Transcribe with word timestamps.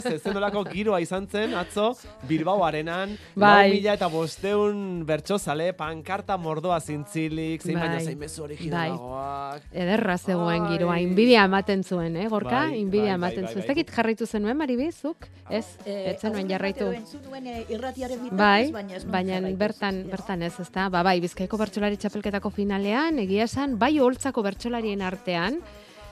Zen 0.00 0.36
olako 0.36 0.64
giroa 0.64 1.00
izan 1.00 1.26
zen, 1.30 1.54
atzo, 1.54 1.92
Bilbao 2.28 2.64
arenan, 2.64 3.16
Bai. 3.34 3.68
lau 3.70 3.74
mila 3.76 3.94
eta 3.94 4.08
bosteun 4.08 5.04
bertxozale, 5.06 5.72
pankarta 5.78 6.36
mordoa 6.36 6.80
zintzilik, 6.80 7.62
zein 7.62 7.78
baino 7.78 7.96
Bai. 7.96 8.04
zein 8.04 8.18
mezu 8.18 8.42
originalagoak. 8.44 9.62
Ederra 9.72 10.16
zegoen 10.18 10.66
giroa, 10.70 10.98
inbidia 11.00 11.44
ematen 11.44 11.84
zuen, 11.84 12.16
eh, 12.16 12.28
gorka? 12.28 12.66
Bai, 12.68 12.80
inbidia 12.80 13.12
bai, 13.16 13.18
bai, 13.18 13.18
ematen 13.20 13.44
bai, 13.44 13.52
zuen. 13.52 13.62
Ez 13.62 13.66
bai. 13.66 13.74
dakit 13.76 13.90
jarraitu 13.96 14.26
zenuen, 14.26 14.56
Maribizuk? 14.56 15.26
Ez, 15.48 15.66
Eh, 15.84 16.12
ez 16.14 16.20
zenuen 16.20 16.44
aurrera 16.44 16.58
jarraitu. 16.58 16.84
nuen, 17.28 17.46
eh, 17.46 17.64
irratiaren 17.68 18.18
Bai, 18.32 18.70
baina 18.72 18.96
ez 18.96 19.04
baina 19.04 19.40
bertan, 19.56 20.04
bertan 20.10 20.42
ez, 20.42 20.58
ezta? 20.60 20.88
Ba, 20.88 21.02
bai, 21.02 21.20
Bizkaiko 21.20 21.56
bertsolari 21.58 21.96
txapelketako 21.96 22.50
finalean, 22.50 23.18
egia 23.18 23.44
esan, 23.44 23.78
bai 23.78 23.98
holtzako 23.98 24.42
bertsolarien 24.42 25.02
artean, 25.02 25.60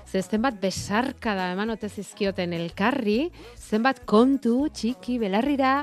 ze 0.09 0.23
zenbat 0.23 0.57
besarkada 0.61 1.51
eman 1.53 1.71
ote 1.75 1.89
zizkioten 1.89 2.55
elkarri, 2.57 3.29
zenbat 3.57 4.01
kontu, 4.09 4.69
txiki, 4.73 5.19
belarrira, 5.21 5.83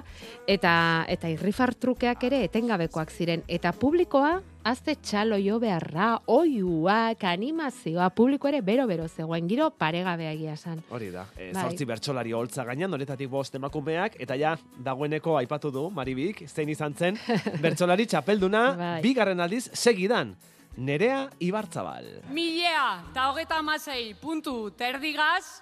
eta, 0.50 1.06
eta 1.12 1.30
irrifartrukeak 1.30 2.26
ere 2.26 2.42
etengabekoak 2.48 3.14
ziren. 3.14 3.44
Eta 3.48 3.70
publikoa, 3.78 4.40
azte 4.66 4.96
txalo 4.98 5.38
jo 5.38 5.60
beharra, 5.62 6.16
oiuak, 6.34 7.22
animazioa, 7.30 8.10
publiko 8.18 8.50
ere 8.50 8.64
bero-bero 8.66 9.06
zegoen, 9.08 9.46
giro 9.52 9.70
paregabea 9.78 10.34
egia 10.34 10.56
esan. 10.58 10.82
Hori 10.90 11.12
da, 11.14 11.28
e, 11.38 11.52
Bai. 11.54 11.68
zortzi 11.68 11.86
bertsolari 11.86 12.34
holtza 12.34 12.66
gainan, 12.66 12.98
horetatik 12.98 13.30
bost 13.30 13.62
emakumeak, 13.62 14.18
eta 14.26 14.40
ja, 14.42 14.56
dagoeneko 14.82 15.38
aipatu 15.38 15.70
du, 15.70 15.86
Maribik, 15.94 16.48
zein 16.50 16.74
izan 16.74 16.98
zen, 16.98 17.22
bertsolari 17.66 18.10
txapelduna, 18.10 18.66
Bai. 18.82 19.00
bigarren 19.06 19.46
aldiz, 19.46 19.68
segidan, 19.78 20.34
Nerea 20.78 21.30
Ibarzabal. 21.40 22.08
Milea 22.36 23.04
eta 23.12 23.30
hogeta 23.30 23.60
amasei 23.62 24.14
puntu 24.20 24.72
terdigaz, 24.76 25.62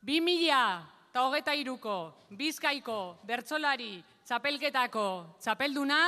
bi 0.00 0.22
milea 0.24 0.80
eta 1.10 1.24
hogeta 1.26 1.52
iruko 1.54 2.14
bizkaiko 2.30 3.18
bertsolari 3.28 4.00
txapelketako 4.24 5.36
txapelduna, 5.40 6.00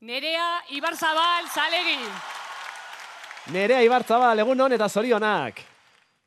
Nerea 0.00 0.62
Ibarzabal 0.72 1.50
Zalegi. 1.52 1.98
Nerea 3.52 3.82
Ibarzabal, 3.82 4.38
egun 4.38 4.60
hon 4.60 4.72
eta 4.72 4.88
zorionak. 4.88 5.60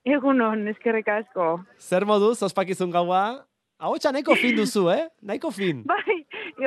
Egunon, 0.04 0.68
eskerrik 0.68 1.08
asko. 1.08 1.64
Zer 1.80 2.04
moduz, 2.06 2.36
ospakizun 2.44 2.92
gaua? 2.92 3.46
Ahotsa 3.84 4.14
nahiko 4.16 4.36
fin 4.40 4.56
duzu, 4.56 4.86
eh? 4.94 5.10
Nahiko 5.28 5.50
fin. 5.52 5.82
Bai, 5.92 6.16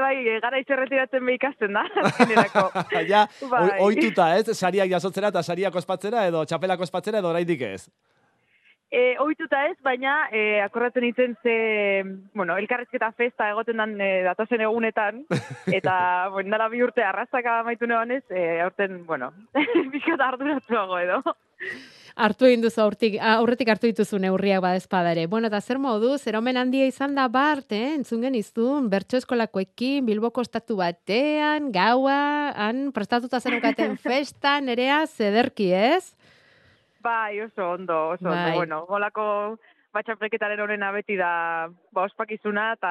bai, 0.03 0.17
gara 0.43 0.59
izerretiratzen 0.61 1.25
be 1.25 1.37
ikasten 1.39 1.73
da, 1.73 1.87
azkenerako. 2.11 2.67
ja, 3.13 3.23
Bai. 3.49 3.63
oi- 3.71 3.79
ohituta, 3.87 4.27
ez? 4.37 4.51
Sariak 4.59 4.91
jasotzera 4.93 5.31
eta 5.33 5.43
sariak 5.47 5.79
ospatzera 5.81 6.27
edo 6.29 6.45
txapelak 6.45 6.85
ospatzera 6.85 7.23
edo 7.23 7.31
oraindik 7.33 7.63
ez. 7.65 7.87
E, 8.93 9.17
ohituta 9.19 9.65
ez, 9.67 9.75
baina 9.83 10.13
e, 10.31 10.61
akordatzen 10.63 11.03
nintzen 11.03 11.33
ze, 11.43 11.55
bueno, 12.39 12.55
elkarrezketa 12.61 13.09
festa 13.19 13.49
egoten 13.51 13.81
dan 13.83 13.97
e, 14.01 14.11
datozen 14.29 14.63
egunetan, 14.63 15.25
eta, 15.75 15.97
bueno, 16.37 16.53
dala 16.55 16.69
bi 16.71 16.85
urte 16.87 17.03
arrastaka 17.03 17.59
amaitu 17.65 17.89
neban 17.91 18.13
ez, 18.15 18.23
e, 18.31 18.61
aurten, 18.63 19.01
bueno, 19.09 19.33
bizkat 19.91 20.23
arduratuago 20.29 21.01
edo. 21.03 21.19
Hartu 22.17 22.47
egin 22.49 22.63
duzu 22.65 22.81
aurtik, 22.81 23.19
aurretik 23.21 23.69
hartu 23.69 23.91
dituzu 23.91 24.17
neurriak 24.23 24.63
badezpadare. 24.65 25.27
Bueno, 25.29 25.51
eta 25.51 25.61
zer 25.61 25.77
modu, 25.77 26.15
zer 26.17 26.39
omen 26.39 26.57
handia 26.57 26.87
izan 26.89 27.13
da 27.15 27.27
bart, 27.29 27.75
eh? 27.77 27.93
entzun 27.93 28.25
genizun, 28.25 28.87
bertso 28.89 29.21
eskolakoekin, 29.21 30.07
Bilboko 30.07 30.41
estatu 30.41 30.79
batean, 30.81 31.69
gaua, 31.75 32.55
han 32.57 32.87
prestatuta 32.97 33.41
zenukaten 33.41 33.99
festa, 34.07 34.57
nerea, 34.65 35.03
zederki, 35.07 35.69
ez? 35.77 36.15
Bai, 37.05 37.43
oso 37.45 37.69
ondo, 37.75 37.99
oso 38.15 38.25
Bai. 38.25 38.39
ondo. 38.47 38.57
Bueno, 38.63 38.81
golako 38.89 39.27
batxapreketaren 39.95 40.61
horrena 40.61 40.91
beti 40.93 41.17
da 41.17 41.69
ba, 41.93 42.03
ospakizuna 42.05 42.73
eta 42.77 42.91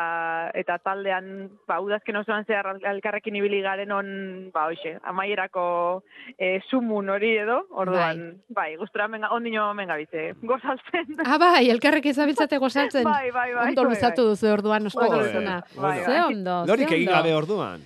eta 0.57 0.77
taldean 0.83 1.49
ba, 1.67 1.79
udazken 1.83 2.15
osoan 2.21 2.45
zehar 2.45 2.67
al- 2.67 2.81
elkarrekin 2.95 3.35
ibili 3.35 3.61
garen 3.61 3.91
on, 3.91 4.07
ba, 4.53 4.67
hoxe, 4.71 4.95
amaierako 5.03 6.03
e, 6.37 6.59
sumun 6.69 7.09
hori 7.09 7.35
edo, 7.37 7.59
orduan, 7.71 8.41
bai, 8.49 8.75
gustura 8.77 9.07
menga, 9.07 9.29
ondino 9.35 9.67
menga 9.77 9.97
bize, 10.01 10.33
gozaltzen. 10.41 11.19
Ah, 11.25 11.37
bai, 11.37 11.69
elkarrek 11.69 12.05
izabiltzate 12.13 12.57
gozaltzen. 12.57 13.03
Bai, 13.03 13.29
bai, 13.31 13.51
bai, 13.53 13.67
Ondo 13.69 13.83
bai, 13.83 13.91
luzatu 13.93 14.23
bai. 14.25 14.31
duzu 14.33 14.51
orduan 14.53 14.85
ospakizuna. 14.91 15.59
Bai, 15.77 15.99
Ze 15.99 16.11
bai. 16.11 16.21
ondo, 16.33 16.63
ze 16.65 16.71
Lorik 16.71 16.91
egin 16.91 17.07
ondo. 17.09 17.17
gabe 17.19 17.33
orduan. 17.35 17.81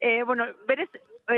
E, 0.00 0.22
bueno, 0.24 0.46
berez, 0.66 0.88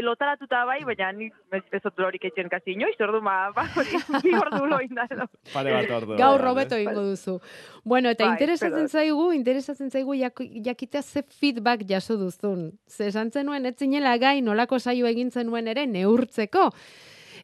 lotaratuta 0.00 0.64
bai, 0.64 0.78
baina 0.88 1.10
ni 1.12 1.28
ez, 1.52 1.82
dut 1.82 1.98
lorik 2.00 2.24
etxen 2.24 2.48
kasi 2.48 2.72
inoiz, 2.72 2.94
ordu 3.04 3.20
ma, 3.20 3.50
ba, 3.52 3.66
hori, 3.76 4.00
bi 4.24 4.34
ordu 4.38 4.64
loin 4.70 4.96
da 4.96 5.06
edo. 5.10 5.28
Pare 5.52 5.76
bat 5.76 5.94
ordu. 5.98 6.16
Gaur 6.20 6.40
robeto 6.40 6.78
ez? 6.78 6.86
egingo 6.86 7.04
duzu. 7.10 7.38
Bueno, 7.84 8.14
eta 8.16 8.24
Bai, 8.24 8.34
interesatzen 8.38 8.86
espero 8.86 9.04
zaigu, 9.04 9.30
interesatzen 9.36 9.90
zaigu 9.90 10.16
jak, 10.18 10.44
jakitea 10.64 11.02
ze 11.02 11.22
feedback 11.22 11.86
jaso 11.88 12.16
duzun. 12.16 12.70
Ze 12.88 13.08
esan 13.12 13.30
zenuen 13.30 13.66
ez 13.66 13.76
zinela 13.76 14.16
gai 14.18 14.40
nolako 14.42 14.78
saio 14.78 15.06
egin 15.06 15.30
zenuen 15.30 15.68
ere 15.68 15.86
neurtzeko. 15.86 16.70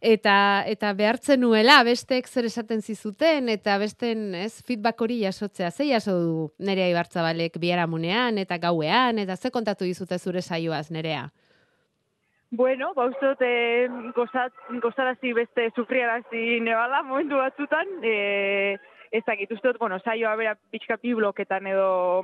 Eta, 0.00 0.62
eta 0.70 0.92
behartzen 0.94 1.40
nuela 1.42 1.80
besteek 1.82 2.28
zer 2.28 2.46
esaten 2.46 2.82
zizuten 2.82 3.48
eta 3.50 3.78
besten 3.82 4.34
ez 4.38 4.62
feedback 4.62 5.00
hori 5.02 5.18
jasotzea. 5.24 5.70
Ze 5.70 5.88
jaso 5.88 6.14
du 6.20 6.50
nerea 6.58 6.88
ibartzabalek 6.92 7.58
biharamunean 7.58 8.38
eta 8.38 8.58
gauean 8.62 9.18
eta 9.18 9.36
ze 9.36 9.50
kontatu 9.50 9.84
dizute 9.84 10.18
zure 10.18 10.42
saioaz 10.42 10.90
nerea? 10.90 11.28
Bueno, 12.50 12.94
ba, 12.94 13.04
uste 13.04 13.26
dut, 13.26 13.42
eh, 13.44 13.88
gozat, 14.16 14.54
gozarazi 14.80 15.34
beste 15.36 15.68
sufriarazi 15.76 16.60
nebala 16.64 17.02
momentu 17.02 17.36
batzutan, 17.36 17.90
e, 18.02 18.78
ez 19.12 19.22
dakit, 19.26 19.52
uste 19.52 19.74
bueno, 19.78 19.98
saioa 20.00 20.34
bera 20.36 20.54
pixka 20.72 20.96
bi 21.02 21.12
bloketan 21.12 21.66
edo 21.66 22.22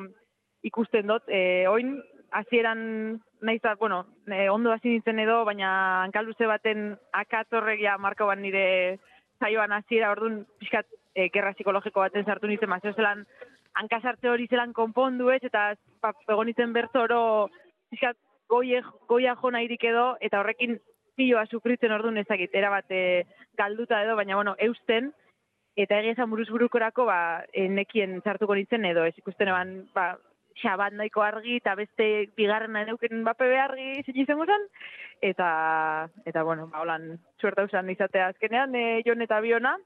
ikusten 0.62 1.12
dut, 1.12 1.28
e, 1.28 1.68
oin, 1.68 1.98
hasieran 2.32 3.20
naiz 3.42 3.60
bueno, 3.78 4.06
e, 4.26 4.48
ondo 4.48 4.72
hasi 4.72 4.88
nintzen 4.88 5.18
edo, 5.18 5.44
baina 5.44 6.04
hankaluze 6.04 6.46
baten 6.46 6.96
akatorregia 7.12 7.98
marko 7.98 8.26
bat 8.26 8.38
nire 8.38 8.98
saioan 9.40 9.72
hasiera 9.72 10.10
orduan 10.10 10.46
pixkat 10.58 10.86
e, 11.14 11.28
gerra 11.28 11.52
psikologiko 11.52 12.00
baten 12.00 12.24
sartu 12.24 12.46
nintzen, 12.46 12.70
mazio 12.70 12.94
zelan 12.94 13.26
hankasartze 13.74 14.30
hori 14.30 14.48
zelan 14.48 14.72
konpondu 14.72 15.28
ez, 15.30 15.42
eta 15.44 15.74
ba, 16.00 16.14
egon 16.28 16.72
bertoro 16.72 17.50
pixkat 17.90 18.16
goie, 18.48 18.82
goia 19.08 19.36
jo 19.40 19.50
nahirik 19.50 19.84
edo, 19.84 20.14
eta 20.20 20.40
horrekin 20.40 20.78
zioa 21.16 21.46
sufritzen 21.46 21.92
orduan 21.94 22.18
ezakit, 22.18 22.54
erabat 22.54 22.90
e, 22.90 23.24
galduta 23.58 24.02
edo, 24.04 24.16
baina 24.18 24.36
bueno, 24.36 24.54
eusten, 24.58 25.12
eta 25.76 25.98
egia 25.98 26.14
esan 26.14 26.30
buruz 26.30 26.48
burukorako, 26.50 27.06
ba, 27.08 27.18
e, 27.52 27.68
nekien 27.68 28.20
sartuko 28.22 28.54
nintzen 28.54 28.84
edo, 28.90 29.04
ez 29.06 29.14
ikusten 29.18 29.50
eban, 29.50 29.74
ba, 29.94 30.14
xabat 30.60 30.94
nahiko 30.94 31.22
argi, 31.22 31.58
eta 31.58 31.74
beste 31.78 32.28
bigarrena 32.38 32.84
neuken 32.86 33.24
bape 33.26 33.48
argi 33.58 34.04
zein 34.04 34.20
izango 34.22 34.46
zen, 34.46 34.68
eta, 35.22 35.48
eta 36.26 36.44
bueno, 36.46 36.68
ba, 36.70 36.84
holan, 36.84 37.16
suerta 37.40 37.66
usan 37.66 37.90
izatea 37.90 38.30
azkenean, 38.32 38.74
e, 38.74 39.02
jon 39.06 39.22
eta 39.22 39.40
biona, 39.42 39.76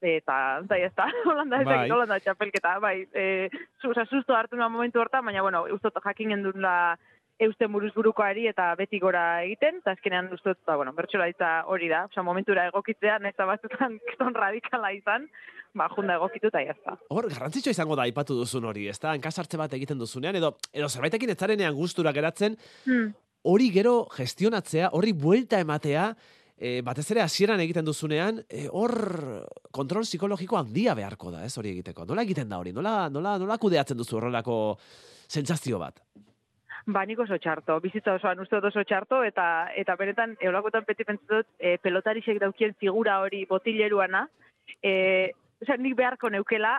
eta, 0.00 0.36
eta 0.64 0.78
ya 0.78 0.86
está, 0.86 1.08
holanda, 1.30 1.62
ez 1.62 1.66
Bai. 1.66 1.90
holanda 1.90 2.20
txapelketa, 2.22 2.78
bai, 2.82 2.96
e, 3.12 3.48
susto 3.82 4.36
hartu 4.36 4.56
nuen 4.56 4.72
momentu 4.72 5.02
hortan, 5.02 5.26
baina, 5.26 5.42
bueno, 5.42 5.64
ustot 5.74 5.98
jakinen 6.04 6.46
duen 6.46 6.62
la, 6.62 6.96
eusten 7.38 7.70
buruz 7.72 7.92
burukoari 7.94 8.48
eta 8.50 8.72
beti 8.78 8.98
gora 8.98 9.42
egiten, 9.44 9.78
eta 9.82 9.94
azkenean 9.94 10.30
ustot, 10.34 10.58
ba, 10.66 10.76
bueno, 10.76 10.92
bertxolaritza 10.96 11.64
hori 11.70 11.88
da, 11.90 12.04
oza, 12.10 12.24
momentura 12.26 12.66
egokitzea, 12.72 13.18
da 13.22 13.46
batzutan 13.46 13.98
kriston 14.06 14.34
radikala 14.34 14.90
izan, 14.92 15.28
ba, 15.74 15.88
junda 15.94 16.16
egokitu 16.18 16.50
eta 16.50 16.64
jazta. 16.66 16.96
Hor, 17.14 17.28
garrantzitsua 17.30 17.76
izango 17.76 17.96
da 17.96 18.08
aipatu 18.08 18.34
duzun 18.38 18.64
hori, 18.64 18.88
ez 18.88 18.98
da? 18.98 19.12
Hankasartze 19.14 19.60
bat 19.60 19.72
egiten 19.78 19.98
duzunean, 19.98 20.36
edo, 20.36 20.56
edo 20.72 20.88
zerbaitekin 20.88 21.30
ez 21.30 21.38
zarenean 21.38 21.74
gustura 21.74 22.12
geratzen, 22.12 22.56
Hmm. 22.84 23.12
hori 23.42 23.70
gero 23.70 24.08
gestionatzea, 24.16 24.90
horri 24.92 25.12
buelta 25.12 25.60
ematea, 25.60 26.08
e, 26.58 26.80
batez 26.82 27.06
ere 27.12 27.22
hasieran 27.22 27.60
egiten 27.60 27.86
duzunean, 27.86 28.42
e, 28.48 28.66
hor 28.72 29.46
kontrol 29.70 30.02
psikologiko 30.02 30.58
handia 30.58 30.94
beharko 30.98 31.30
da, 31.30 31.44
ez 31.46 31.54
hori 31.56 31.70
egiteko. 31.76 32.04
Nola 32.08 32.24
egiten 32.26 32.48
da 32.48 32.58
hori? 32.58 32.72
Nola, 32.74 33.08
nola, 33.08 33.36
nola 33.38 33.58
kudeatzen 33.62 33.96
duzu 33.96 34.18
horrelako 34.18 34.56
sentsazio 35.28 35.78
bat? 35.78 36.02
Ba, 36.88 37.02
nik 37.04 37.18
oso 37.20 37.36
txarto, 37.36 37.74
bizitza 37.84 38.14
osoan 38.16 38.38
uste 38.40 38.56
oso 38.64 38.80
txarto, 38.88 39.18
eta 39.26 39.44
eta 39.76 39.96
benetan, 40.00 40.30
eolakotan 40.40 40.86
beti 40.88 41.04
pentsatzen 41.04 41.42
dut, 41.42 41.48
e, 41.60 41.74
pelotarisek 41.84 42.38
daukien 42.40 42.72
figura 42.80 43.18
hori 43.20 43.42
botileruana, 43.50 44.22
e, 44.80 44.92
osea, 45.60 45.76
nik 45.76 45.98
beharko 45.98 46.30
neukela, 46.32 46.78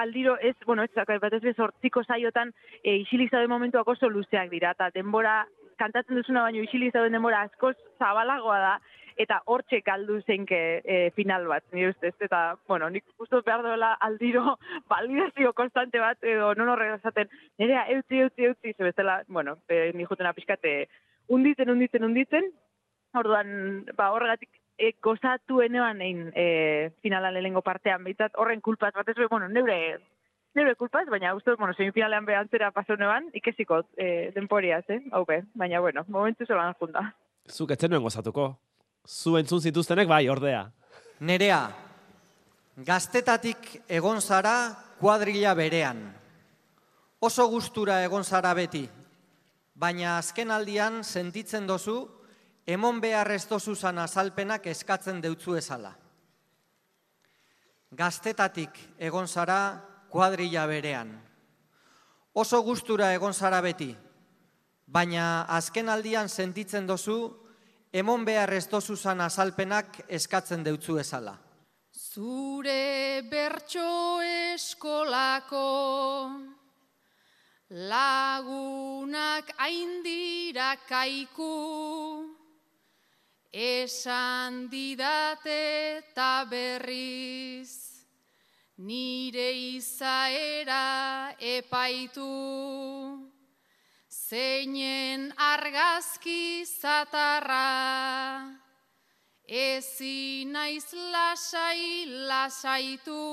aldiro 0.00 0.38
ez, 0.40 0.54
bueno, 0.64 0.86
ez, 0.88 1.04
batez 1.20 1.42
bez 1.44 1.58
hortziko 1.60 2.02
saiotan, 2.04 2.54
e, 2.82 2.96
isilik 3.02 3.28
zauden 3.28 3.52
momentuak 3.52 3.88
oso 3.92 4.08
luzeak 4.08 4.48
dira, 4.48 4.72
eta 4.72 4.88
denbora, 4.94 5.42
kantatzen 5.76 6.16
duzuna 6.16 6.46
baino 6.46 6.64
isilik 6.64 6.96
zauden 6.96 7.18
denbora 7.18 7.44
askoz 7.44 7.76
zabalagoa 7.98 8.58
da, 8.64 8.74
eta 9.20 9.40
hortxe 9.52 9.82
galdu 9.84 10.20
zeinke 10.22 10.58
e, 10.80 10.98
final 11.16 11.46
bat, 11.50 11.64
nire 11.76 11.90
ustez, 11.92 12.14
eta, 12.24 12.56
bueno, 12.68 12.88
nik 12.90 13.04
dut 13.18 13.44
behar 13.44 13.62
duela 13.66 13.92
aldiro 14.00 14.56
validazio 14.92 15.52
konstante 15.52 16.00
bat, 16.00 16.18
edo 16.24 16.54
non 16.56 16.72
horrela 16.72 16.96
esaten, 17.00 17.28
nerea, 17.60 17.84
eutzi, 17.96 18.22
eutzi, 18.24 18.48
eutzi, 18.48 18.72
ze 18.72 18.86
bestela, 18.86 19.20
bueno, 19.28 19.58
e, 19.68 19.92
ni 19.94 20.06
jutena 20.08 20.32
pixkate, 20.32 20.88
unditzen, 21.28 21.70
unditzen, 21.70 22.04
unditzen, 22.04 22.48
orduan, 23.14 23.84
ba, 23.96 24.12
horregatik, 24.14 24.50
e, 24.80 24.94
gozatu 25.04 25.60
enean 25.60 26.00
egin 26.00 26.30
e, 26.32 26.46
finalan 27.04 27.36
lehenengo 27.36 27.62
partean, 27.66 28.06
behitzat 28.06 28.40
horren 28.40 28.64
kulpaz, 28.64 28.94
batez, 28.96 29.18
be, 29.18 29.28
bueno, 29.28 29.48
neure 29.48 29.98
nire 30.54 30.74
kulpaz, 30.74 31.04
baina 31.06 31.34
uste, 31.36 31.54
bueno, 31.58 31.74
semifinalean 31.76 32.24
behantzera 32.26 32.72
paso 32.74 32.96
neban, 32.98 33.28
ikesiko 33.38 33.84
e, 33.96 34.30
denporiaz, 34.34 34.82
eh? 34.90 34.98
Hau 35.12 35.22
be, 35.28 35.44
baina, 35.54 35.78
bueno, 35.84 36.02
momentu 36.08 36.46
zelan 36.46 36.74
junta. 36.80 37.12
Zuk 37.46 37.70
etzen 37.70 37.92
nuen 37.92 38.02
gozatuko. 38.02 38.48
Zu 39.08 39.36
entzun 39.36 39.60
zituztenek 39.60 40.08
bai, 40.08 40.28
ordea. 40.28 40.64
Nerea, 41.20 41.60
gaztetatik 42.76 43.82
egon 43.88 44.20
zara 44.20 44.72
kuadrilla 45.00 45.54
berean. 45.54 46.00
Oso 47.20 47.46
gustura 47.52 48.02
egon 48.04 48.24
zara 48.24 48.54
beti, 48.54 48.86
baina 49.74 50.16
azken 50.18 50.50
aldian 50.50 51.02
sentitzen 51.04 51.66
dozu, 51.66 51.98
emon 52.66 53.00
behar 53.00 53.30
ez 53.32 53.44
dozuzan 53.48 53.98
azalpenak 53.98 54.66
eskatzen 54.66 55.20
deutzu 55.20 55.56
ezala. 55.56 55.92
Gaztetatik 57.90 58.78
egon 58.98 59.28
zara 59.28 59.60
kuadrilla 60.08 60.66
berean. 60.70 61.10
Oso 62.32 62.62
gustura 62.62 63.12
egon 63.14 63.34
zara 63.34 63.60
beti, 63.60 63.90
baina 64.86 65.44
azken 65.48 65.88
aldian 65.88 66.28
sentitzen 66.28 66.86
dozu, 66.86 67.18
emon 67.92 68.24
behar 68.24 68.52
ez 68.54 68.66
dozuzan 68.70 69.20
azalpenak 69.20 70.04
eskatzen 70.08 70.62
deutzu 70.64 70.98
ezala. 71.02 71.36
Zure 71.90 73.22
bertso 73.30 74.20
eskolako 74.22 75.66
lagunak 77.70 79.52
aindira 79.58 80.74
kaiku, 80.88 82.26
esan 83.52 84.66
didate 84.70 85.98
eta 85.98 86.46
berriz, 86.50 87.70
nire 88.78 89.50
izaera 89.76 91.34
epaitu, 91.38 93.29
zeinen 94.30 95.32
argazki 95.36 96.64
zatarra, 96.64 98.46
ezin 99.48 100.52
naiz 100.54 100.86
lasai 101.12 102.06
lasaitu, 102.28 103.24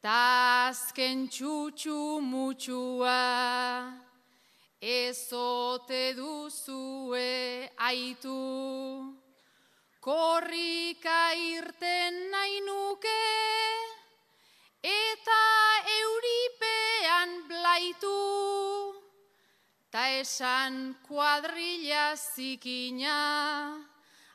ta 0.00 0.68
azken 0.68 1.28
txutxu 1.28 1.98
mutxua, 2.30 3.20
ezote 4.80 6.02
duzue 6.16 7.68
aitu. 7.76 8.40
Korrika 10.00 11.20
irten 11.36 12.30
nahi 12.32 12.64
nuke, 12.64 13.24
esan 20.20 20.96
kuadrilla 21.06 22.16
zikina, 22.16 23.18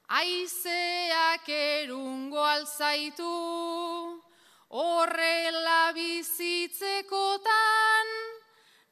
aizeak 0.07 1.49
erungo 1.49 2.39
alzaitu, 2.39 3.33
horrela 4.71 5.91
bizitzekotan, 5.97 8.07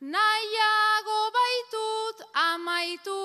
nahiago 0.02 1.22
baitut 1.38 2.18
amaitu, 2.44 3.24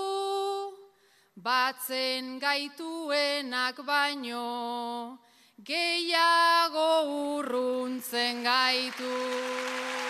batzen 1.36 2.38
gaituenak 2.38 3.76
baino, 3.90 5.18
gehiago 5.64 6.90
urruntzen 7.34 8.44
gaitu. 8.46 10.05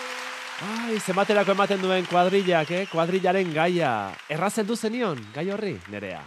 Ai, 0.64 0.96
zematerako 1.04 1.52
ematen 1.52 1.82
duen 1.84 2.06
kuadrillak, 2.08 2.70
eh? 2.72 2.84
Kuadrillaren 2.88 3.50
gaia. 3.52 3.90
Errazen 4.32 4.64
du 4.64 4.72
zenion, 4.76 5.18
gai 5.34 5.50
horri, 5.52 5.74
nerea. 5.92 6.22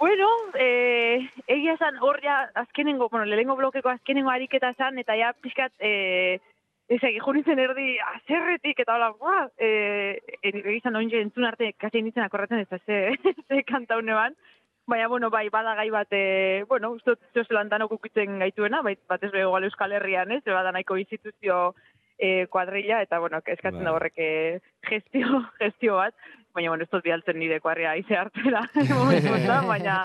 Bueno, 0.00 0.26
eh, 0.58 1.28
egia 1.46 1.76
esan 1.76 2.00
hor 2.02 2.18
ja 2.24 2.40
azkenengo, 2.64 3.06
bueno, 3.12 3.28
lehenengo 3.30 3.54
blokeko 3.60 3.92
azkenengo 3.92 4.32
ariketa 4.32 4.72
zan, 4.74 4.98
eta 4.98 5.14
ja 5.14 5.30
pixkat, 5.38 5.70
eh, 5.78 6.40
ez 6.90 6.98
egi 6.98 7.20
juritzen 7.22 7.62
erdi 7.62 7.94
azerretik, 8.08 8.82
eta 8.82 8.96
hola, 8.96 9.12
bua, 9.20 9.44
eh, 9.62 10.18
egia 10.42 10.74
esan 10.80 10.98
onge 10.98 11.22
entzun 11.22 11.46
arte, 11.46 11.70
kasi 11.78 12.02
nintzen 12.02 12.26
akorratzen 12.26 12.64
ez 12.64 12.68
da 12.68 12.80
ze, 12.82 12.98
ze 13.48 13.62
kantaune 13.62 14.18
ban, 14.18 14.34
Baina, 14.84 15.06
bueno, 15.06 15.30
bai, 15.30 15.48
bada 15.48 15.76
gai 15.78 15.90
bat, 15.94 16.08
e, 16.10 16.64
bueno, 16.68 16.90
uste 16.90 17.14
dut 17.14 17.46
zelan 17.46 17.68
danok 17.70 17.92
ukitzen 17.94 18.40
gaituena, 18.42 18.80
bai, 18.82 18.96
bat 19.08 19.22
ez 19.22 19.30
beho 19.30 19.54
Euskal 19.62 19.92
Herrian, 19.94 20.32
ez, 20.34 20.42
bada 20.44 20.72
nahiko 20.74 20.96
instituzio 20.98 21.76
e, 22.22 22.46
kuadrilla, 22.46 23.02
eta, 23.02 23.18
bueno, 23.18 23.40
eskatzen 23.42 23.80
Bai. 23.80 23.88
da 23.88 23.96
horrek 23.96 24.20
e, 24.22 24.30
gestio, 24.86 25.42
gestio 25.60 25.98
bat, 25.98 26.14
baina, 26.54 26.70
bueno, 26.70 26.84
ez 26.84 26.90
dut 26.92 27.02
bialtzen 27.04 27.38
nire 27.38 27.58
kuarria 27.60 27.92
aize 27.96 28.16
honetan, 28.18 29.66
baina, 29.68 29.96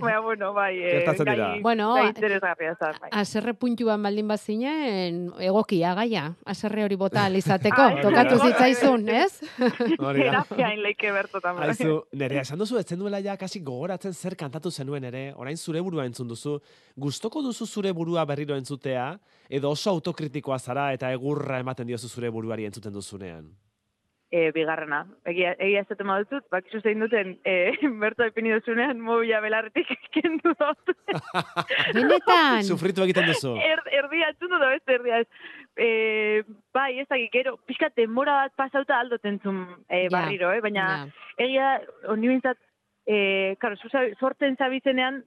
baina, 0.00 0.20
bueno, 0.20 0.52
bai, 0.56 0.78
e, 0.78 1.04
gai, 1.04 1.60
Bueno, 1.62 1.92
gai 1.94 2.06
interesgarria 2.08 2.74
zan, 2.74 2.96
bai. 3.00 3.10
Aserre 3.12 3.54
puntuan 3.54 4.02
baldin 4.02 4.28
bazinen, 4.28 5.20
egokia 5.38 5.94
gaia. 5.94 6.24
Aserre 6.46 6.84
hori 6.84 6.96
bota 6.96 7.24
alizateko, 7.28 7.82
Ai, 7.82 8.02
tokatu 8.06 8.38
zitzaizun, 8.38 9.08
ez? 9.08 9.40
Hori 10.10 10.24
da. 10.24 10.42
Terapia 10.44 10.72
leike 10.80 11.12
bertotan. 11.12 11.62
Aizu, 11.68 12.00
nerea, 12.16 12.44
esan 12.46 12.60
duzu, 12.60 12.80
etzen 12.80 13.00
duela 13.00 13.20
ja 13.24 13.36
kasi 13.40 13.60
gogoratzen 13.64 14.14
zer 14.14 14.36
kantatu 14.40 14.70
zenuen 14.70 15.04
ere, 15.10 15.24
orain 15.36 15.56
zure 15.56 15.82
burua 15.84 16.06
entzun 16.08 16.28
duzu, 16.30 16.58
gustoko 16.96 17.42
duzu 17.44 17.66
zure 17.66 17.92
burua 17.96 18.24
berriro 18.28 18.56
entzutea, 18.56 19.12
edo 19.48 19.72
oso 19.74 19.90
autokritikoa 19.90 20.58
zara 20.58 20.92
eta 20.96 21.10
egurra 21.12 21.60
ematen 21.60 21.88
diozu 21.90 22.08
zure 22.08 22.30
buruari 22.30 22.68
entzuten 22.68 22.94
duzunean. 22.94 23.50
E, 24.30 24.50
bigarrena. 24.54 25.00
Egia, 25.26 25.54
egia 25.58 25.82
ez 25.82 25.88
dut 25.90 26.30
dut, 26.30 26.44
bakizu 26.52 26.80
zein 26.80 27.00
duten, 27.02 27.32
e, 27.44 27.74
berto 28.00 28.24
epini 28.24 28.52
duzunean, 28.54 29.00
mobila 29.02 29.40
belarretik 29.40 29.90
kendu 30.16 30.54
dut. 30.54 30.94
Benetan, 31.96 32.62
Sufritu 32.64 33.04
egiten 33.06 33.26
duzu. 33.30 33.56
er, 33.56 33.82
erdia 34.02 34.30
entzun 34.30 34.54
dut, 34.54 34.66
ez 34.70 34.94
erdia 34.96 35.20
ez. 35.24 35.28
E, 35.80 35.90
bai, 36.74 36.92
ez 37.00 37.08
dakik, 37.08 37.32
gero, 37.34 37.56
pixkat 37.66 37.96
denbora 37.98 38.44
bat 38.44 38.56
pasauta 38.58 39.00
aldoten 39.00 39.40
zun 39.42 39.64
e, 39.88 40.06
barriro, 40.12 40.52
eh? 40.52 40.60
baina 40.60 40.86
ja. 40.86 41.02
egia, 41.46 41.68
honi 42.10 42.30
bintzat, 42.32 42.58
e, 43.06 43.56
karo, 43.62 43.78
zu 43.80 43.88
zabi- 43.88 44.16
sortzen 44.18 44.58
zabitzenean, 44.58 45.22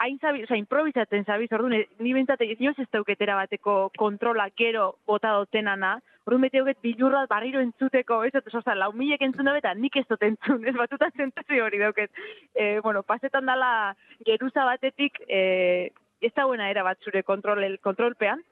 hain 0.00 0.18
zabi, 0.20 0.44
oza, 0.44 0.56
improvisatzen 0.56 1.24
zabiz, 1.28 1.50
orduan, 1.52 1.76
ni 2.00 2.14
bintzat, 2.16 2.42
inoz 2.46 2.76
ez 2.80 2.88
dauketera 2.92 3.36
bateko 3.38 3.90
kontrola 3.98 4.48
gero 4.56 4.94
bota 5.06 5.32
dotenana, 5.36 5.98
hoget 6.36 6.78
bilurrat 6.82 7.28
barriro 7.28 7.60
entzuteko, 7.60 8.22
ez 8.24 8.32
dut, 8.32 8.52
oza, 8.54 8.74
lau 8.74 8.92
milek 8.92 9.22
entzun 9.22 9.44
dabe, 9.44 9.58
eta 9.58 9.74
nik 9.74 9.96
ez 9.96 10.06
dut 10.08 10.22
entzun, 10.22 10.66
ez 10.66 10.74
batuta 10.76 11.10
zentzazio 11.16 11.64
hori 11.64 11.78
dauket. 11.78 12.10
E, 12.54 12.80
bueno, 12.80 13.02
pasetan 13.02 13.46
dala 13.46 13.94
geruza 14.26 14.64
batetik, 14.64 15.20
e, 15.28 15.90
ez 16.20 16.32
da 16.36 16.46
buena 16.46 16.70
era 16.70 16.82
bat 16.82 16.98
zure 17.02 17.22
kontrol, 17.22 17.64
kontrolpean, 17.80 18.42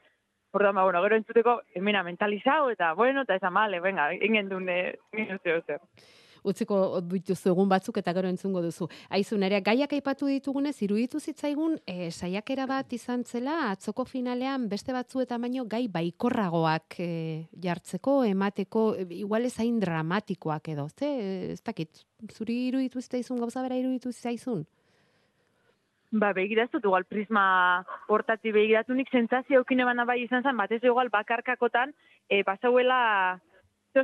Orduan, 0.51 0.75
ba, 0.75 0.85
bueno, 0.85 1.03
gero 1.05 1.17
entzuteko, 1.17 1.61
emina 1.77 2.03
mentalizau, 2.03 2.71
eta, 2.73 2.95
bueno, 2.97 3.27
eta 3.27 3.37
esan, 3.37 3.53
male, 3.53 3.81
venga, 3.85 4.09
ingen 4.15 4.49
eh, 4.69 4.97
minutio 5.13 5.61
zer. 5.67 5.81
Utziko 6.45 7.01
dituzu 7.01 7.53
egun 7.53 7.69
batzuk 7.69 7.99
eta 8.01 8.13
gero 8.17 8.29
entzungo 8.29 8.63
duzu. 8.63 8.89
Aizu, 9.11 9.39
nerea, 9.39 9.61
gaiak 9.65 9.93
aipatu 9.97 10.29
ditugunez, 10.31 10.77
iruditu 10.83 11.21
zitzaigun, 11.21 11.79
e, 11.87 12.11
saiakera 12.11 12.67
bat 12.67 12.93
izan 12.93 13.25
zela, 13.25 13.71
atzoko 13.73 14.05
finalean 14.05 14.69
beste 14.69 14.93
batzu 14.93 15.23
eta 15.25 15.39
baino 15.39 15.65
gai 15.67 15.87
baikorragoak 15.89 16.99
e, 17.01 17.11
jartzeko, 17.63 18.23
emateko, 18.25 18.89
e, 18.97 19.07
igual 19.21 19.49
hain 19.59 19.79
dramatikoak 19.81 20.69
edo, 20.75 20.89
ze, 20.89 21.13
ez 21.53 21.63
dakit, 21.63 22.05
zuri 22.33 22.69
iruditu 22.69 23.01
zitzaizun, 23.01 23.39
gauza 23.41 23.63
bera 23.63 23.79
iruditu 23.79 24.13
zitzaizun? 24.13 24.67
Ba, 26.11 26.33
begiraztut, 26.33 26.85
igual 26.85 27.05
prisma 27.05 27.85
hortati 28.09 28.53
begiratu 28.53 28.95
nik 28.97 29.11
sentzazio 29.13 29.61
eukine 29.61 29.85
bana 29.85 30.07
bai 30.09 30.23
izan 30.23 30.43
zen, 30.43 30.57
batez 30.57 30.81
igual 30.83 31.11
bakarkakotan, 31.13 31.93
e, 32.29 32.41
pasauela, 32.45 33.41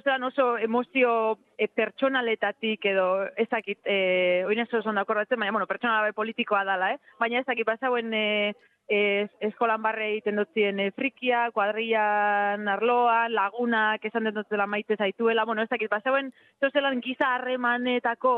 zelan 0.01 0.25
oso 0.25 0.57
emozio 0.59 1.39
e, 1.59 1.69
pertsonaletatik 1.69 2.85
edo 2.91 3.09
ezakit, 3.37 3.81
e, 3.85 4.45
oin 4.49 4.63
ez 4.63 4.69
oso 4.73 4.89
ondakorratzen, 4.91 5.39
baina, 5.39 5.53
bueno, 5.53 5.67
pertsonala 5.71 6.09
bai 6.09 6.13
politikoa 6.17 6.65
dala, 6.65 6.93
eh? 6.95 6.99
Baina 7.21 7.43
ezakit, 7.43 7.67
pasauen 7.67 8.15
e, 8.15 8.55
e, 8.89 9.27
eskolan 9.49 9.83
barre 9.83 10.11
egiten 10.13 10.41
dutzien 10.41 10.81
e, 10.81 10.91
frikia, 10.97 11.51
kuadrian, 11.55 12.69
arloan, 12.69 13.35
lagunak, 13.35 14.05
esan 14.05 14.31
den 14.31 14.41
dutzela 14.41 14.67
maite 14.67 14.97
zaituela, 14.97 15.45
bueno, 15.45 15.63
ezakit, 15.63 15.93
pasauen 15.93 16.33
zelan 16.73 17.01
giza 17.05 17.35
harremanetako 17.35 18.35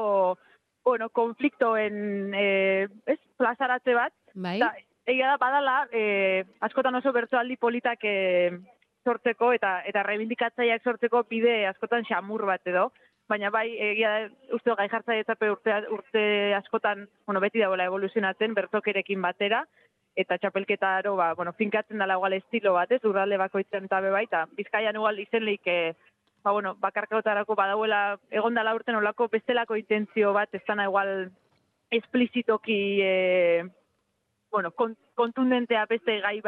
bueno, 0.87 1.09
konfliktoen 1.11 2.33
eh, 2.35 2.87
ez, 3.11 3.19
plazaratze 3.37 3.95
bat, 3.99 4.13
Bai? 4.35 4.61
eta 4.61 4.71
egia 5.11 5.33
da 5.33 5.39
badala, 5.43 5.75
eh, 5.91 6.45
askotan 6.63 6.95
oso 7.01 7.11
bertsoaldi 7.15 7.57
politak 7.59 8.07
eh, 8.07 8.55
sortzeko 9.07 9.53
eta 9.55 9.81
eta 9.87 10.03
reivindikatzaileak 10.03 10.85
sortzeko 10.85 11.23
bide 11.31 11.61
askotan 11.71 12.05
xamur 12.09 12.45
bat 12.51 12.67
edo, 12.67 12.91
baina 13.31 13.51
bai 13.51 13.67
egia 13.91 14.13
uste 14.55 14.75
gai 14.79 14.89
jartzaile 14.93 15.51
urte 15.51 15.75
urte 15.97 16.23
askotan, 16.59 17.07
bueno, 17.27 17.41
beti 17.41 17.63
dagoela 17.63 17.89
evoluzionatzen 17.91 18.55
bertokerekin 18.55 19.23
batera. 19.23 19.65
Eta 20.17 20.39
txapelketaro, 20.41 21.13
ba, 21.19 21.35
bueno, 21.37 21.53
finkatzen 21.53 22.01
dela 22.01 22.15
igual 22.17 22.33
estilo 22.33 22.73
bat, 22.73 22.93
ez, 22.93 23.03
urralde 23.05 23.37
bakoitzen 23.37 23.85
eta 23.85 23.99
be 24.01 24.11
bai, 24.15 24.23
eta 24.25 24.47
bizkaian 24.57 24.97
igual 24.97 25.19
izenleik, 25.21 25.67
e, 25.69 25.93
ba, 26.41 26.55
bueno, 26.57 26.73
bakarkaotarako 26.81 27.55
badauela, 27.59 28.17
egon 28.31 28.57
dela 28.57 28.73
urten 28.79 28.97
olako 28.97 29.29
bestelako 29.29 29.77
intentzio 29.77 30.33
bat, 30.33 30.49
ez 30.57 30.63
dana 30.65 30.87
igual 30.89 31.29
esplizitoki, 31.93 32.79
e, 33.05 33.67
bueno, 34.51 34.71
kon, 34.73 34.97
kontundentea 35.21 35.85
beste 35.91 36.17
gai 36.25 36.39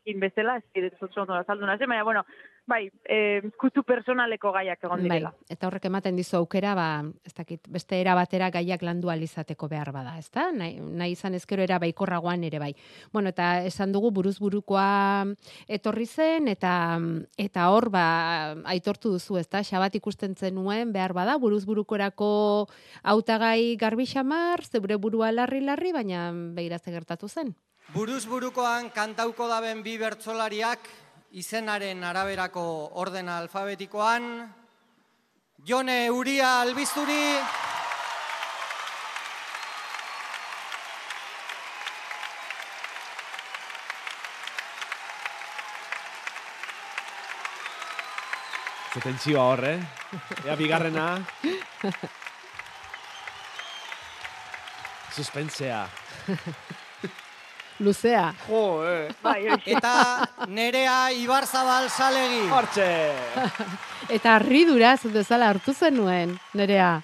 batzuekin 0.00 0.20
bezala, 0.20 0.56
ez 0.56 0.64
kire, 0.72 0.90
zotzen 0.98 1.30
azaldu 1.30 1.66
nazen, 1.66 1.88
baina, 1.88 2.04
bueno, 2.04 2.24
bai, 2.66 2.90
e, 3.04 3.42
kutu 3.58 3.82
personaleko 3.82 4.52
gaiak 4.52 4.82
egon 4.82 5.00
Bai, 5.00 5.18
direla. 5.18 5.32
eta 5.48 5.66
horrek 5.66 5.84
ematen 5.84 6.16
dizu 6.16 6.36
aukera, 6.36 6.74
ba, 6.74 7.04
ez 7.24 7.34
dakit, 7.34 7.68
beste 7.68 8.00
era 8.00 8.14
batera 8.14 8.50
gaiak 8.50 8.82
landu 8.82 9.10
alizateko 9.10 9.68
behar 9.68 9.92
bada, 9.92 10.16
ezta? 10.18 10.50
Nahi, 10.52 10.78
nahi 10.80 11.12
izan 11.12 11.34
ezkero 11.34 11.62
era 11.62 11.78
baikorragoan 11.78 12.44
ere 12.44 12.58
bai. 12.58 12.74
Bueno, 13.12 13.28
eta 13.30 13.64
esan 13.64 13.92
dugu 13.92 14.10
buruz 14.10 14.38
burukoa 14.40 15.26
etorri 15.68 16.06
zen, 16.06 16.48
eta 16.48 16.98
eta 17.36 17.70
hor, 17.70 17.90
ba, 17.90 18.54
aitortu 18.66 19.10
duzu, 19.10 19.38
ezta? 19.38 19.62
Xabat 19.62 19.94
ikusten 19.96 20.34
zenuen 20.36 20.92
behar 20.92 21.12
bada, 21.12 21.36
buruz 21.38 21.64
burukorako 21.66 22.68
hautagai 23.02 23.76
garbi 23.76 24.06
xamar, 24.06 24.64
zeure 24.64 24.96
burua 24.96 25.32
larri-larri, 25.32 25.92
baina 25.92 26.30
behirazte 26.32 26.90
gertatu 26.92 27.28
zen. 27.28 27.54
Buruz 27.90 28.22
burukoan 28.30 28.92
kantauko 28.94 29.48
daben 29.50 29.80
bi 29.82 29.96
bertsolariak 29.98 30.84
izenaren 31.42 32.04
araberako 32.06 32.62
ordena 33.02 33.38
alfabetikoan 33.42 34.28
Jone 35.66 35.96
Uria 36.14 36.60
Albizturi 36.60 37.24
Ze 48.90 49.00
tentsioa 49.02 49.42
hor, 49.52 49.64
eh? 49.64 49.78
Ea 50.46 50.56
bigarrena. 50.58 51.04
Suspensea. 55.14 55.84
Luzea. 57.80 58.34
Jo, 58.46 58.84
eh. 58.84 59.08
Bai, 59.22 59.46
eta 59.64 59.92
Nerea 60.48 61.10
Ibarzabal 61.16 61.88
Salegi. 61.88 62.42
Hortxe! 62.52 62.88
Eta 64.16 64.34
harridura, 64.36 64.96
zut 64.98 65.12
bezala 65.14 65.48
hartu 65.48 65.72
zenuen, 65.72 66.34
nerea. 66.54 67.00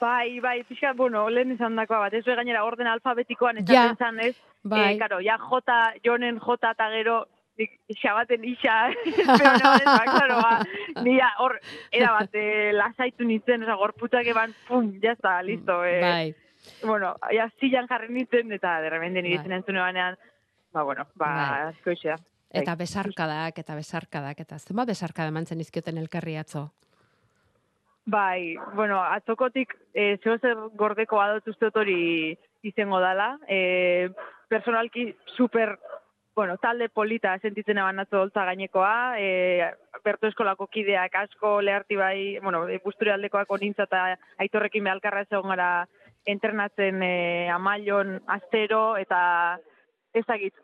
Bai, 0.00 0.38
bai, 0.40 0.62
pixka, 0.66 0.92
bueno, 0.94 1.24
lehen 1.30 1.52
izan 1.54 1.76
dakoa 1.78 2.04
bat, 2.04 2.14
ez 2.14 2.24
gainera 2.24 2.62
orden 2.64 2.86
alfabetikoan 2.86 3.64
Ja, 3.66 3.88
esaten 3.88 3.96
zan, 3.98 4.20
ez? 4.20 4.36
bai. 4.62 4.94
Eh, 4.94 4.98
karo, 4.98 5.18
ja 5.24 5.38
jota, 5.38 5.92
jonen 6.04 6.38
jota 6.38 6.72
eta 6.76 6.88
gero, 6.92 7.16
nik 7.58 7.72
xabaten 7.98 8.44
isa, 8.44 8.76
pero 9.38 9.54
no, 9.58 9.72
ez, 9.74 9.86
ba, 9.86 10.04
claro, 10.04 10.36
ba, 10.42 11.02
nira 11.02 11.32
hor, 11.42 11.58
era 11.90 12.12
bat, 12.14 12.34
eh, 12.34 12.70
lasaitu 12.74 13.26
nintzen, 13.26 13.64
oza, 13.66 13.78
gorputak 13.80 14.26
eban, 14.26 14.54
pum, 14.68 14.92
ya 15.02 15.16
está, 15.16 15.42
listo, 15.42 15.84
eh, 15.84 16.00
Bai. 16.02 16.34
Bueno, 16.82 17.16
ja 17.34 17.50
zilan 17.60 17.86
jarri 17.88 18.12
nintzen, 18.14 18.52
eta 18.52 18.80
de 18.80 18.90
repente 18.90 19.22
nire 19.22 19.42
Bai. 19.42 19.52
entzune 19.58 19.80
banean, 19.80 20.18
ba, 20.72 20.82
bueno, 20.82 21.06
ba, 21.14 21.72
Bai. 21.84 22.16
Eta 22.50 22.74
besarkadak, 22.76 23.58
eta 23.58 23.74
besarkadak, 23.74 24.40
eta 24.40 24.58
zenba 24.58 24.84
besarkada 24.88 25.28
eman 25.28 25.46
zen 25.46 25.60
izkioten 25.60 25.98
elkarri 25.98 26.36
atzo. 26.36 26.70
Bai, 28.08 28.56
bueno, 28.74 29.02
atzokotik 29.04 29.74
e, 29.92 30.16
zer 30.24 30.56
gordeko 30.80 31.18
badot 31.20 31.48
uste 31.50 31.68
dut 31.68 31.76
hori 31.76 32.38
izango 32.64 33.00
dala. 33.04 33.34
E, 33.46 34.08
personalki 34.48 35.10
super, 35.36 35.74
bueno, 36.34 36.56
talde 36.56 36.88
polita 36.88 37.34
sentitzen 37.42 37.76
eban 37.82 38.00
atzo 38.00 38.22
holtza 38.22 38.46
gainekoa. 38.48 39.18
E, 39.20 39.74
Berto 40.04 40.30
eskolako 40.30 40.70
kideak 40.72 41.20
asko 41.20 41.58
leharti 41.60 41.96
bai, 42.00 42.38
bueno, 42.40 42.62
busturi 42.84 43.12
aldekoak 43.12 43.50
onintza 43.50 43.84
eta 43.84 44.16
aitorrekin 44.40 44.88
behalkarra 44.88 45.26
egon 45.28 45.52
gara 45.52 45.70
entrenatzen 46.26 47.02
e, 47.02 47.48
amailon 47.50 48.18
astero 48.26 48.96
eta 48.96 49.58
ezagit, 50.14 50.54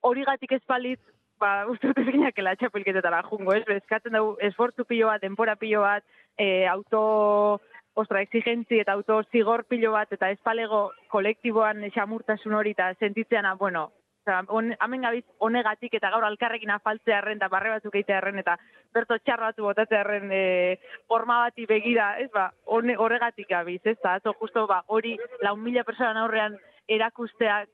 hori 0.00 0.24
gatik 0.24 0.52
espalitz, 0.58 1.00
ba, 1.40 1.64
uste 1.70 1.90
dut 1.90 2.02
ezinakela 2.04 2.54
txapelketetara 2.60 3.22
jungo, 3.28 3.54
ez? 3.54 3.64
Bezkatzen 3.68 4.16
dugu 4.16 4.36
esfortzu 4.48 4.86
pilo 4.88 5.10
bat, 5.12 5.22
denpora 5.22 5.56
pilo 5.60 5.82
bat, 5.84 6.04
e, 6.38 6.66
auto, 6.70 7.60
ostra, 7.94 8.22
exigentzi 8.24 8.80
eta 8.82 8.96
auto 8.98 9.22
zigor 9.30 9.64
pilo 9.70 9.92
bat, 9.94 10.12
eta 10.12 10.30
espalego 10.34 10.86
kolektiboan 11.12 11.84
xamurtasun 11.94 12.56
hori, 12.60 12.74
eta 12.76 12.92
sentitzeana, 12.98 13.54
bueno, 13.60 13.90
Osa, 14.24 14.42
on, 14.48 14.74
hamen 14.80 15.02
gabiz 15.04 15.24
honegatik 15.38 15.94
eta 15.98 16.08
gaur 16.10 16.24
alkarrekin 16.24 16.70
afaltzearen 16.72 17.36
eta 17.36 17.48
barre 17.52 17.74
batzuk 17.74 17.94
egitearen 17.94 18.38
eta 18.40 18.56
berto 18.94 19.18
txar 19.20 19.40
batzu 19.40 19.66
botatzearen 19.66 20.32
e, 20.32 20.78
forma 21.08 21.42
bati 21.44 21.66
begira, 21.68 22.14
ez 22.18 22.30
ba, 22.32 22.48
horregatik 22.64 23.50
gabiz, 23.50 23.82
ez 23.84 23.98
da, 24.02 24.14
atzo 24.14 24.32
justo 24.40 24.66
ba, 24.66 24.82
hori 24.88 25.18
lau 25.42 25.56
mila 25.56 25.84
personan 25.84 26.22
aurrean 26.24 26.56
erakustea 26.88 27.64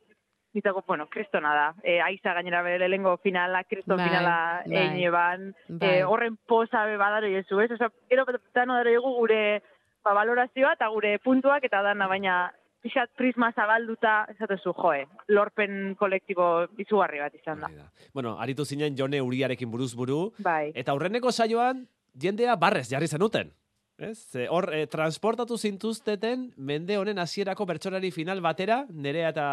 Nitako, 0.52 0.82
bueno, 0.84 1.06
kristona 1.06 1.52
da. 1.54 1.66
E, 1.86 2.00
aiza 2.02 2.32
gainera 2.34 2.64
bere 2.66 2.88
lehengo 2.88 3.12
finala, 3.22 3.62
kriston 3.70 4.00
Bai, 4.00 4.08
finala 4.08 4.32
bai, 4.64 4.80
egin 4.80 5.04
eban. 5.06 5.44
bai. 5.68 5.90
E, 6.00 6.02
horren 6.02 6.34
posa 6.50 6.82
be 6.88 6.96
badaro 6.98 7.28
jesu, 7.30 7.60
ez? 7.62 7.70
Osa, 7.76 7.86
gero 8.10 8.24
dano 8.52 8.74
daro 8.74 8.90
egu 8.90 9.12
gure 9.20 9.62
ba, 10.02 10.10
valorazioa 10.18 10.72
eta 10.74 10.88
gure 10.90 11.20
puntuak 11.22 11.62
eta 11.70 11.84
dana, 11.86 12.08
baina 12.10 12.40
pixat 12.82 13.12
prisma 13.16 13.50
zabalduta, 13.52 14.24
esatezu, 14.34 14.72
joe, 14.76 15.04
lorpen 15.28 15.94
kolektibo 16.00 16.66
izugarri 16.80 17.20
bat 17.20 17.34
izan 17.34 17.64
da. 17.64 17.70
Bueno, 18.14 18.36
aritu 18.40 18.64
zinen 18.64 18.96
Jone 18.98 19.20
Uriarekin 19.22 19.70
buruz 19.70 19.94
buru, 19.94 20.32
Bai. 20.38 20.72
eta 20.74 20.92
aurreneko 20.92 21.32
saioan 21.32 21.86
jendea 22.14 22.56
barrez 22.56 22.88
jarri 22.90 23.08
zenuten. 23.08 23.52
Ez? 24.00 24.32
Hor, 24.48 24.70
eh, 24.72 24.86
transportatu 24.88 25.58
zintuzteten 25.58 26.54
mende 26.56 26.96
honen 26.96 27.18
hasierako 27.18 27.66
bertsolari 27.68 28.10
final 28.10 28.40
batera, 28.40 28.86
nerea 28.88 29.28
eta 29.28 29.48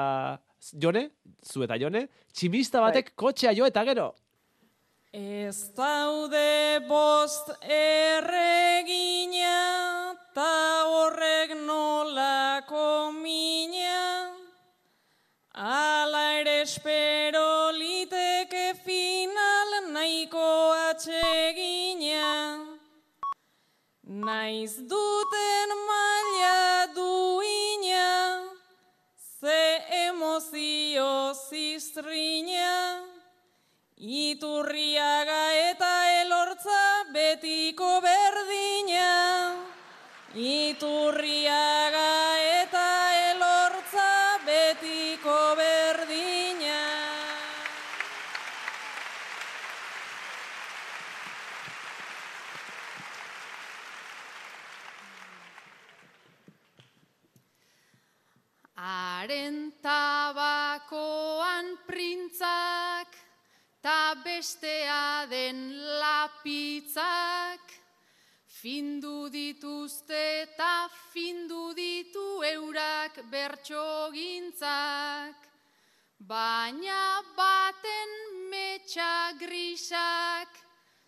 Jone, 0.81 1.10
zu 1.43 1.63
eta 1.63 1.75
Jone, 1.77 2.07
tximista 2.31 2.79
batek 2.79 3.12
kotxea 3.15 3.53
jo 3.53 3.67
eta 3.67 3.84
gero. 3.84 4.13
Ez 5.17 5.74
daude 5.74 6.77
bost 6.86 7.50
erregina, 7.74 9.50
ta 10.36 10.86
horrek 10.86 11.55
nolako 11.57 13.09
mina, 13.17 14.29
ala 15.57 16.21
ere 16.38 16.62
espero 16.62 17.71
liteke 17.74 18.77
final 18.86 19.89
nahiko 19.89 20.77
atsegina. 20.91 22.62
Naiz 24.05 24.77
duten 24.93 25.69
maila 25.89 26.93
duina, 26.93 28.53
ze 29.41 29.81
emozio 30.05 31.33
ziztrina, 31.33 33.16
Iturriaga 33.97 35.71
eta 35.73 36.21
elortza 36.21 37.09
betiko 37.11 37.99
berdina. 37.99 39.57
Iturriaga 40.35 41.37
bestea 64.38 65.25
den 65.29 65.74
lapitzak, 65.98 67.62
findu 68.46 69.29
dituzte 69.34 70.46
ta 70.58 70.89
findu 71.12 71.74
ditu 71.74 72.44
eurak 72.46 73.17
bertsogintzak. 73.32 75.36
Baina 76.20 77.24
baten 77.34 78.10
metxa 78.51 79.34
grisak, 79.41 80.50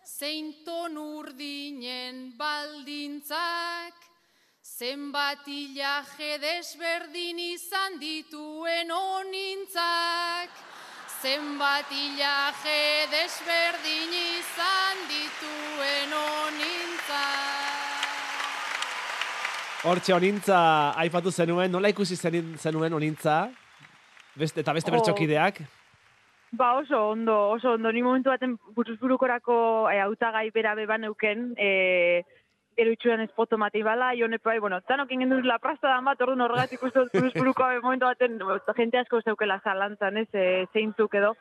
zein 0.02 0.64
ton 0.66 0.96
urdinen 0.98 2.34
baldintzak, 2.34 3.94
zenbat 4.64 5.46
hilaje 5.46 6.38
desberdin 6.42 7.38
izan 7.38 8.00
dituen 8.02 8.90
honintzak. 8.90 10.69
Zenbat 11.20 11.90
hilaje 11.92 13.04
desberdin 13.12 14.12
izan 14.16 15.02
dituen 15.04 16.14
honintzak. 16.16 17.18
Hortxe 19.84 20.14
onintza 20.16 20.60
aipatu 21.02 21.28
zenuen, 21.28 21.68
nola 21.72 21.90
ikusi 21.92 22.16
zen, 22.16 22.54
zenuen 22.56 22.96
onintza? 22.96 23.50
Beste, 24.32 24.64
eta 24.64 24.72
beste 24.72 24.88
Jo. 24.88 24.96
bertsokideak? 24.96 25.60
Ba 26.56 26.72
oso 26.78 27.10
ondo, 27.10 27.36
oso 27.50 27.74
ondo. 27.76 27.92
Ni 27.92 28.00
momentu 28.02 28.32
baten 28.32 28.56
buruzburukorako 28.74 29.90
e, 29.92 30.00
hautagai 30.00 30.50
bera 30.50 30.74
beban 30.74 31.04
euken, 31.04 31.52
e, 31.58 32.24
gero 32.80 32.92
itxuan 32.96 33.20
ez 33.20 33.30
foto 33.36 33.58
mati 33.60 33.82
bala, 33.84 34.14
jone 34.16 34.38
pai, 34.40 34.58
bueno, 34.58 34.80
tanok 34.88 35.10
ingen 35.12 35.28
duz 35.34 35.44
la 35.44 35.58
prasta 35.60 35.90
dan 35.90 36.06
bat, 36.08 36.20
orduan 36.24 36.46
horregatik 36.46 36.82
uste 36.86 37.02
dut 37.02 37.12
buruzburuko 37.12 37.66
momentu 37.84 38.08
baten, 38.08 38.38
jente 38.78 39.00
asko 39.02 39.20
zeukela 39.20 39.58
zalantzan, 39.60 40.16
ez, 40.16 40.28
e, 40.32 40.64
zeintzuk 40.72 41.14
edo. 41.20 41.34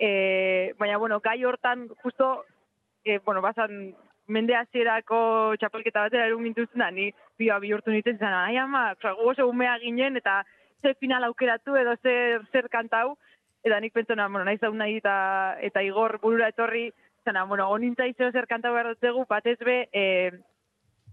E, 0.00 0.72
baina, 0.80 0.96
bueno, 0.96 1.20
gai 1.20 1.42
hortan, 1.44 1.88
justo, 2.04 2.46
e, 3.04 3.18
bueno, 3.18 3.44
bazan, 3.44 3.92
mende 4.32 4.56
hasierako 4.56 5.20
txapelketa 5.60 6.06
batera 6.06 6.26
erun 6.28 6.48
gintuzten 6.48 6.80
da, 6.80 6.90
ni 6.90 7.10
bioa 7.40 7.60
bihurtu 7.60 7.92
nintzen 7.92 8.16
zen, 8.16 8.32
ai 8.32 8.56
ama, 8.56 8.94
gu 9.02 9.34
umea 9.44 9.78
ginen, 9.84 10.16
eta 10.16 10.42
ze 10.80 10.94
final 10.94 11.24
aukeratu 11.24 11.76
edo 11.76 11.96
zer, 12.02 12.44
zer 12.52 12.68
kantau, 12.72 13.16
eta 13.64 13.80
nik 13.80 13.92
pentsona, 13.92 14.28
bueno, 14.28 14.44
naiz 14.44 14.62
hau 14.62 14.72
nahi 14.72 15.02
eta, 15.02 15.56
eta 15.60 15.82
igor 15.82 16.18
burura 16.22 16.48
etorri, 16.48 16.92
zena, 17.24 17.44
bueno, 17.44 17.68
onintza 17.68 18.06
izeo 18.06 18.30
zer 18.32 18.46
kantau 18.46 18.72
behar 18.72 18.94
dutzegu, 18.94 19.26
batez 19.28 19.58
be, 19.60 19.82
e, 19.92 20.30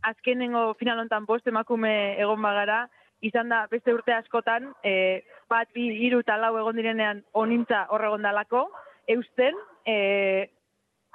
azkenengo 0.10 0.74
final 0.80 1.00
hontan 1.04 1.26
bost 1.26 1.48
emakume 1.48 1.94
egon 2.22 2.42
bagara, 2.42 2.86
izan 3.26 3.50
da 3.50 3.66
beste 3.72 3.94
urte 3.94 4.14
askotan, 4.14 4.70
e, 4.84 5.24
bat, 5.50 5.70
bi, 5.74 5.88
hiru 6.06 6.22
eta 6.24 6.38
lau 6.38 6.54
egon 6.60 6.78
direnean 6.78 7.24
onintza 7.34 7.86
hor 7.90 8.06
egon 8.10 8.26
dalako, 8.26 8.68
eusten, 9.16 9.58
e, 9.86 10.50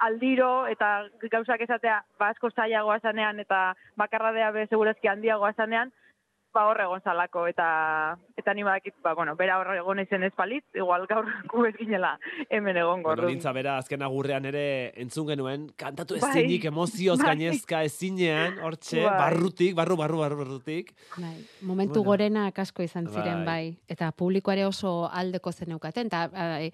aldiro 0.01 0.65
eta 0.67 0.91
gauzak 1.31 1.61
esatea 1.61 1.99
ba 2.19 2.31
asko 2.33 2.49
zailagoa 2.49 2.97
zanean 2.99 3.39
eta 3.43 3.75
bakarradea 4.01 4.49
be 4.55 4.65
segurazki 4.69 5.11
handiagoa 5.11 5.53
zanean, 5.53 5.91
ba 6.53 6.65
hor 6.67 6.81
egon 6.81 7.01
zalako 7.01 7.45
eta 7.47 8.17
eta 8.37 8.53
ni 8.53 8.63
badakit 8.63 8.95
ba 9.03 9.13
bueno, 9.15 9.35
bera 9.35 9.57
hor 9.59 9.75
egon 9.75 9.99
izen 9.99 10.23
ez 10.23 10.33
palit, 10.35 10.63
igual 10.75 11.05
gaur 11.07 11.25
gu 11.51 11.65
ez 11.65 11.75
ginela 11.77 12.17
hemen 12.49 12.77
egongo. 12.77 13.09
Bueno, 13.09 13.21
orduan. 13.23 13.33
nintza 13.35 13.51
bera, 13.51 13.77
azken 13.77 14.01
agurrean 14.01 14.45
ere 14.45 14.91
entzun 15.01 15.27
genuen, 15.27 15.69
kantatu 15.77 16.19
Bai. 16.19 16.29
ezinik, 16.31 16.65
emozioz 16.65 17.17
Bai. 17.19 17.27
gainezka 17.35 17.83
ezinean, 17.83 18.59
hortxe, 18.59 19.03
Bai. 19.05 19.17
barrutik, 19.19 19.75
barru, 19.75 19.97
barru, 19.97 20.19
barru, 20.19 20.37
barrutik. 20.43 20.93
Bai, 21.17 21.35
momentu 21.61 22.01
Bueno. 22.01 22.09
gorenak 22.11 22.59
asko 22.59 22.83
izan 22.83 23.07
ziren, 23.07 23.45
Bai. 23.45 23.71
bai. 23.71 23.77
Eta 23.87 24.11
publikoare 24.11 24.65
oso 24.65 25.09
aldeko 25.11 25.51
zeneukaten. 25.51 26.07
Eta, 26.07 26.27
bai, 26.27 26.71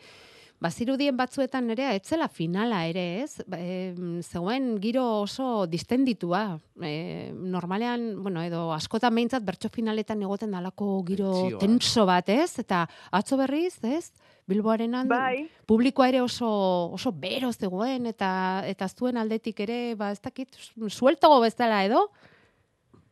bazirudien 0.60 1.18
batzuetan 1.18 1.70
ere, 1.74 1.90
etzela 1.96 2.28
finala 2.28 2.84
ere, 2.90 3.24
ez? 3.24 3.44
Em, 3.54 4.22
zegoen 4.24 4.78
giro 4.82 5.04
oso 5.22 5.68
distenditua. 5.70 6.60
E, 6.82 7.32
normalean, 7.34 8.24
bueno, 8.24 8.42
edo 8.42 8.72
askotan 8.74 9.14
behintzat 9.16 9.46
bertso 9.46 9.70
finaletan 9.70 10.22
egoten 10.26 10.52
dalako 10.52 11.04
giro 11.06 11.32
Tentsioa. 11.34 11.60
tenso 11.62 12.06
bat, 12.10 12.30
ez? 12.30 12.58
Eta 12.60 12.88
atzo 13.12 13.38
berriz, 13.38 13.78
ez? 13.84 14.12
Bilboarenan 14.48 15.10
Bai. 15.12 15.50
publikoa 15.68 16.08
ere 16.08 16.22
oso 16.24 16.48
oso 16.96 17.12
bero 17.12 17.52
zegoen 17.52 18.06
eta 18.08 18.64
eta 18.66 18.88
zuen 18.88 19.18
aldetik 19.20 19.60
ere 19.60 19.94
ba 20.00 20.14
ez 20.16 20.22
dakit 20.24 20.56
sueltago 20.88 21.42
bezala 21.44 21.84
edo 21.84 22.06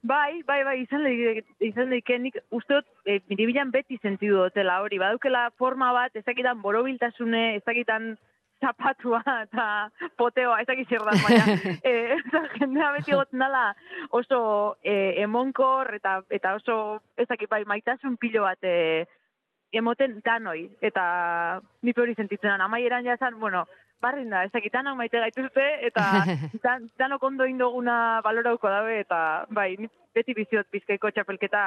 Bai, 0.06 0.44
bai, 0.46 0.60
bai, 0.64 0.76
izan 0.84 1.02
leike, 1.02 1.42
izan 1.66 1.90
leike 1.90 2.18
nik 2.22 2.36
uste 2.54 2.78
dut, 2.78 2.88
e, 3.10 3.18
miribilan 3.32 3.72
beti 3.74 3.98
sentidu 4.04 4.38
dutela 4.44 4.78
hori, 4.84 5.00
badaukela 5.02 5.48
forma 5.58 5.88
bat, 5.96 6.14
ezakitan 6.20 6.62
borobiltasune, 6.62 7.42
ezakitan 7.62 8.12
zapatua 8.62 9.22
eta 9.48 9.66
poteoa, 10.20 10.60
ezakit 10.62 10.94
zer 10.94 11.06
da, 11.08 11.16
baina, 11.24 11.58
e, 11.90 11.94
eta 12.20 12.44
jendea 12.60 12.92
beti 13.00 13.16
gotzen 13.18 13.42
dela 13.42 13.64
oso 14.20 14.40
e, 14.84 14.96
emonkor 15.24 15.90
eta 15.98 16.20
eta 16.30 16.54
oso, 16.60 16.78
ezakit 17.26 17.50
bai, 17.50 17.64
maitasun 17.66 18.20
pilo 18.22 18.46
bat 18.46 18.62
e, 18.62 19.06
emoten 19.76 20.20
danoi, 20.24 20.68
eta 20.86 21.06
ni 21.82 21.98
hori 21.98 22.14
sentitzen 22.14 22.62
amaieran 22.62 23.10
jazan, 23.10 23.40
bueno, 23.42 23.66
barrin 24.06 24.32
da, 24.34 24.44
ezakitan 24.48 24.92
maite 24.98 25.22
gaituzte, 25.24 25.66
eta 25.90 26.06
dan, 26.66 26.90
danok 27.02 27.24
ondo 27.32 27.50
indoguna 27.50 28.22
balorauko 28.26 28.72
dabe, 28.72 29.00
eta 29.06 29.20
bai, 29.50 29.74
ni 29.82 29.90
beti 30.16 30.38
biziot 30.38 30.70
bizkaiko 30.72 31.12
txapelketa 31.12 31.66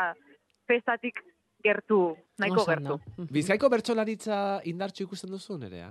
festatik 0.69 1.21
gertu, 1.65 2.03
nahiko 2.39 2.63
Oso 2.63 2.71
gertu. 2.71 3.01
Mhm. 3.17 3.31
Bizkaiko 3.39 3.73
bertsolaritza 3.73 4.43
indartxu 4.71 5.09
ikusten 5.09 5.35
duzu, 5.35 5.59
nerea? 5.61 5.91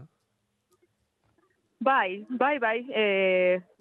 Bai, 1.79 2.25
bai, 2.29 2.57
bai, 2.57 2.77
e, 2.89 3.03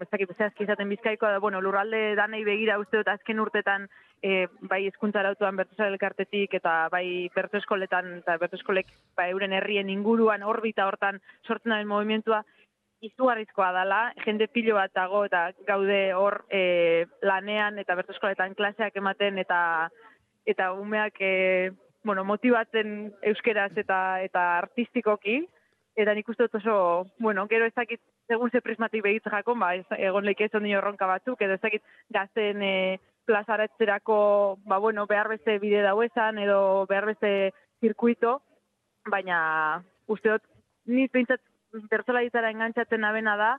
ez 0.03 0.09
dakit 0.11 0.35
zehazki 0.37 0.67
izaten 0.67 0.91
bizkaikoa 0.93 1.31
da, 1.33 1.39
bueno, 1.41 1.63
lurralde 1.65 2.11
danei 2.19 2.43
begira 2.45 2.77
uste 2.79 2.99
dut 3.01 3.09
azken 3.09 3.41
urtetan 3.41 3.87
e, 4.21 4.47
bai 4.61 4.83
hezkuntza 4.85 5.23
arautuan 5.23 5.57
elkartetik 5.87 6.55
eta 6.59 6.89
bai 6.93 7.31
berto 7.35 7.57
eskoletan 7.57 8.19
eta 8.19 8.37
berto 8.37 8.57
eskolek 8.61 8.93
ba, 9.17 9.29
euren 9.29 9.53
herrien 9.53 9.89
inguruan 9.89 10.43
orbita 10.43 10.87
hortan 10.87 11.21
sortzen 11.47 11.73
den 11.73 11.89
movimentua 11.89 12.45
izugarrizkoa 13.05 13.71
dala, 13.73 14.01
jende 14.25 14.47
pilo 14.49 14.77
bat 14.77 14.93
dago 14.95 15.25
eta 15.27 15.51
gaude 15.69 16.01
hor 16.17 16.43
e, 16.51 17.05
lanean 17.23 17.79
eta 17.79 17.95
berto 17.99 18.15
eskoletan 18.15 18.55
klaseak 18.57 18.97
ematen 18.97 19.39
eta 19.43 19.61
eta 20.47 20.71
umeak 20.73 21.21
e, 21.21 21.73
bueno, 22.07 22.25
motibatzen 22.25 23.13
euskeraz 23.33 23.73
eta 23.77 24.23
eta 24.23 24.47
artistikoki. 24.63 25.43
Eta 25.97 26.13
nik 26.13 26.29
uste 26.29 26.45
dut 26.45 26.59
oso, 26.59 27.07
bueno, 27.25 27.47
gero 27.49 27.65
ez 27.65 27.73
dakit, 27.75 28.01
segun 28.29 28.51
ze 28.51 28.61
prismatik 28.61 29.03
begitza 29.03 29.31
jakon, 29.33 29.59
ba, 29.59 29.71
ez, 29.75 29.87
egon 29.97 30.27
leike 30.29 30.45
ez 30.45 30.55
ondi 30.55 30.75
erronka 30.77 31.07
batzuk, 31.09 31.41
edo 31.41 31.57
ez 31.57 31.63
dakit 31.63 31.83
gazten 32.13 32.63
e, 32.63 32.75
plazaratzerako, 33.25 34.19
ba, 34.69 34.77
bueno, 34.79 35.07
behar 35.07 35.31
beste 35.33 35.57
bide 35.59 35.81
dauezan, 35.83 36.39
edo 36.39 36.85
behar 36.91 37.09
beste 37.09 37.31
zirkuito, 37.81 38.37
baina 39.09 39.39
uste 40.13 40.35
dut, 40.35 40.45
ni 40.87 41.09
pintzat 41.09 41.41
bertzolaritzara 41.91 42.51
engantzatzen 42.51 43.01
nabena 43.01 43.37
da, 43.37 43.51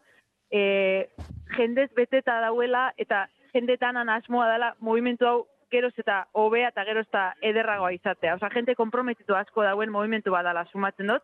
e, 0.52 1.10
jendez 1.58 1.90
beteta 1.96 2.40
dauela, 2.42 2.92
eta 2.98 3.28
jendetanan 3.54 4.10
asmoa 4.10 4.50
dela, 4.52 4.74
movimentu 4.80 5.28
hau 5.28 5.38
geroz 5.72 5.94
eta 6.00 6.22
hobea 6.32 6.70
eta 6.72 6.84
geroz 6.88 7.06
eta 7.08 7.34
ederragoa 7.42 7.92
izatea. 7.96 8.36
Osa, 8.36 8.50
jente 8.54 8.76
komprometitu 8.76 9.36
asko 9.36 9.64
dauen 9.64 9.92
movimentu 9.92 10.32
badala 10.32 10.66
sumatzen 10.72 11.12
dut, 11.12 11.24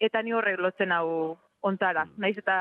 eta 0.00 0.22
ni 0.22 0.34
horrek 0.36 0.60
lotzen 0.60 0.92
hau 0.92 1.36
ontara. 1.62 2.06
Naiz 2.16 2.36
eta 2.38 2.56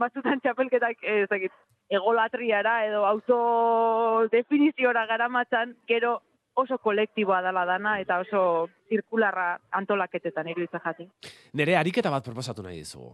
batzutan 0.00 0.40
txapelketak 0.40 1.04
eh, 1.04 1.22
ez 1.24 1.28
dakit, 1.30 1.52
egolatriara 1.90 2.84
edo 2.86 3.04
autodefiniziora 3.08 5.06
garamatzan, 5.10 5.74
gero 5.90 6.20
oso 6.56 6.78
kolektiboa 6.78 7.40
dela 7.42 7.64
dana 7.64 7.98
eta 8.00 8.18
oso 8.20 8.68
zirkularra 8.88 9.58
antolaketetan 9.78 10.48
iruditzen 10.50 10.82
jati. 10.84 11.06
Nere, 11.54 11.76
ariketa 11.78 12.10
bat 12.10 12.24
proposatu 12.24 12.62
nahi 12.62 12.80
dizugu. 12.82 13.12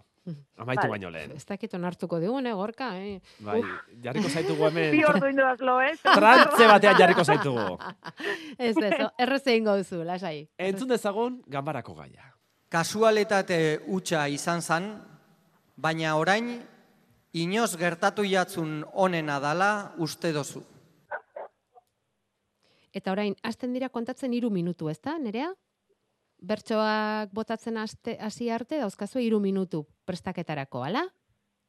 Amaitu 0.59 0.83
Vale. 0.83 0.91
baino 0.91 1.11
lehen. 1.11 1.35
Ez 1.37 1.45
dakit 1.47 1.75
onartuko 1.75 2.19
digun, 2.19 2.47
eh, 2.47 2.55
gorka, 2.55 2.91
eh? 2.99 3.21
Bai, 3.41 3.61
jarriko 4.03 4.29
zaitugu 4.29 4.69
hemen. 4.69 4.91
Bi 4.91 5.05
ordu 5.05 5.29
indudaz 5.31 5.61
lo, 5.61 5.81
ez? 5.81 5.99
Trantze 6.19 6.67
batean 6.67 6.99
jarriko 6.99 7.25
zaitugu. 7.25 7.67
Ez, 8.59 8.77
ez, 8.77 8.95
errez 9.19 9.43
egingo 9.47 9.77
duzu, 9.77 10.03
lasai. 10.05 10.49
Entzun 10.59 10.89
dezagun, 10.89 11.43
gambarako 11.47 11.95
gaia. 12.01 12.33
Kasualitate 12.73 13.61
hutsa 13.87 14.27
izan 14.29 14.63
zan, 14.63 14.89
baina 15.77 16.17
orain 16.17 16.57
inoz 17.37 17.77
gertatu 17.77 18.25
jatzun 18.25 18.81
onena 18.93 19.39
dala 19.41 19.93
uste 20.03 20.33
dozu. 20.33 20.65
Eta 22.97 23.13
orain, 23.13 23.35
hasten 23.45 23.75
dira 23.77 23.91
kontatzen 23.93 24.33
hiru 24.33 24.49
minutu, 24.51 24.89
ezta, 24.89 25.19
nerea? 25.21 25.51
Bertsoak 26.49 27.33
botatzen 27.37 27.77
hasi 27.81 28.49
arte 28.53 28.81
dauzkazu 28.81 29.21
hiru 29.21 29.41
minutu 29.41 29.83
prestaketarako, 30.09 30.85
ala? 30.87 31.03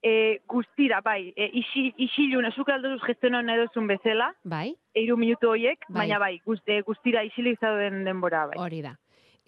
E, 0.03 0.39
guztira, 0.47 1.01
bai, 1.03 1.33
e, 1.35 1.49
isi, 1.59 1.89
isilun, 2.05 2.47
esuk 2.47 2.69
aldozuz 2.71 3.01
gestionan 3.03 3.47
nahi 3.49 3.63
duzun 3.65 3.87
bezala, 3.89 4.29
Bai, 4.43 4.69
eiru 4.95 5.17
minutu 5.17 5.49
hoiek, 5.51 5.87
Bai. 5.89 6.03
baina 6.03 6.19
bai, 6.21 6.33
guz, 6.45 6.59
e, 6.67 6.81
guztira 6.87 7.25
isilik 7.27 7.59
zauden 7.59 8.03
denbora, 8.07 8.45
bai. 8.51 8.59
hori 8.61 8.83
da. 8.85 8.93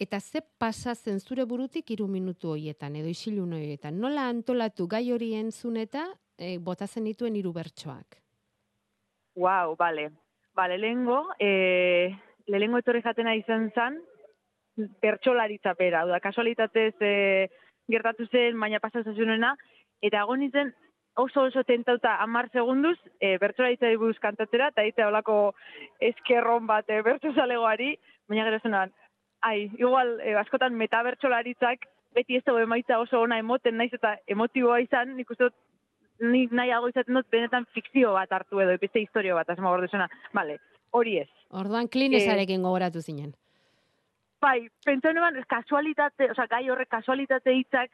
Eta 0.00 0.20
ze 0.20 0.40
pasa 0.58 0.94
zen 0.94 1.20
zure 1.20 1.44
burutik 1.44 1.90
hiru 1.92 2.08
minutu 2.08 2.50
hoietan, 2.56 2.96
edo 2.96 3.08
isilun 3.08 3.52
horietan? 3.52 4.00
Nola 4.00 4.28
antolatu 4.28 4.88
gai 4.88 5.04
hori 5.12 5.34
entzun 5.36 5.76
eta 5.76 6.08
e, 6.36 6.58
botatzen 6.58 7.04
dituen 7.04 7.36
hiru 7.36 7.52
bertsoak? 7.52 8.18
Wow, 9.36 9.76
bale. 9.78 10.10
Bale, 10.54 10.78
lehengo, 10.78 11.28
e, 11.38 12.10
lehengo 12.46 12.80
etorri 12.82 13.02
jatena 13.04 13.34
izan 13.38 13.70
zan, 13.74 13.98
bertxolaritza 15.02 15.74
bera. 15.78 16.04
Da, 16.08 16.20
kasualitatez 16.20 16.94
e, 17.00 17.48
gertatu 17.90 18.26
zen, 18.30 18.58
baina 18.60 18.80
pasazazunena, 18.82 19.54
eta 20.02 20.24
egon 20.24 20.42
nintzen 20.42 20.72
oso 21.20 21.46
oso 21.48 21.62
tentauta 21.68 22.16
amar 22.24 22.48
segunduz, 22.50 22.96
e, 23.20 23.36
bertxolaritza 23.38 23.92
buruz 24.00 24.18
kantatzera, 24.18 24.70
eta 24.72 24.82
egitea 24.86 25.08
olako 25.12 25.38
eskerron 26.10 26.66
bat 26.66 26.90
e, 26.90 27.00
bertxozalegoari, 27.06 27.94
baina 28.28 28.46
gero 28.48 28.60
zenan, 28.62 28.94
ai, 29.46 29.70
igual, 29.78 30.18
e, 30.20 30.34
askotan 30.42 30.74
metabertxolaritzak, 30.80 31.86
beti 32.14 32.36
ez 32.36 32.44
dago 32.44 32.58
emaitza 32.58 32.98
oso 32.98 33.20
ona 33.22 33.38
emoten 33.38 33.76
naiz 33.78 33.92
eta 33.94 34.16
emotiboa 34.26 34.80
izan, 34.82 35.14
nik 35.16 35.30
uste 35.30 35.46
dut 35.46 35.58
nik 36.20 36.52
nahiago 36.52 36.88
izaten 36.92 37.16
dut 37.16 37.28
benetan 37.32 37.66
fikzio 37.74 38.12
bat 38.16 38.32
hartu 38.32 38.60
edo 38.60 38.76
beste 38.80 39.00
historio 39.00 39.36
bat 39.38 39.50
asmo 39.50 39.70
gordo 39.70 39.88
zena. 39.88 40.08
Vale, 40.34 40.58
hori 40.90 41.18
ez. 41.22 41.28
Orduan 41.50 41.88
klinesarekin 41.88 42.62
gogoratu 42.62 43.02
zinen. 43.02 43.34
bai, 44.40 44.70
pentsa 44.84 45.12
neban, 45.12 45.36
kasualitate, 45.48 46.30
oza, 46.32 46.46
gai 46.48 46.62
horrek 46.70 46.88
kasualitate 46.88 47.52
hitzak, 47.52 47.90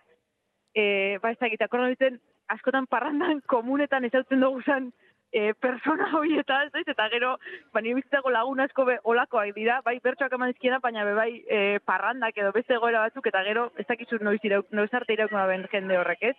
e, 0.74 1.18
ba, 1.18 1.32
ez 1.32 1.38
dakit, 1.40 2.20
askotan 2.48 2.86
parrandan 2.86 3.40
komunetan 3.50 4.04
ezautzen 4.04 4.40
dugu 4.40 4.62
zan, 4.62 4.92
e, 5.32 5.52
persona 5.54 6.08
horietan, 6.18 6.70
ez 6.74 6.86
eta 6.86 7.08
gero, 7.12 7.36
ba, 7.74 7.82
nire 7.82 7.98
bizitzako 7.98 8.30
lagun 8.30 8.60
asko 8.60 8.84
be, 8.88 8.98
olakoak 9.04 9.54
dira, 9.56 9.80
bai, 9.84 9.98
bertsoak 10.04 10.32
eman 10.38 10.52
dizkiena, 10.52 10.78
baina 10.84 11.04
be, 11.04 11.14
bai, 11.18 11.30
e, 11.50 11.78
parrandak 11.84 12.38
edo 12.38 12.52
beste 12.54 12.78
egoera 12.78 13.02
batzuk, 13.08 13.26
eta 13.26 13.42
gero, 13.48 13.70
ez 13.76 13.86
dakizu 13.88 14.20
noiz, 14.22 14.40
irauk, 14.46 14.70
noiz 14.70 14.92
arte 14.94 15.16
iraukuna 15.16 15.46
ben 15.50 15.66
jende 15.72 15.98
horrek, 15.98 16.22
ez? 16.30 16.36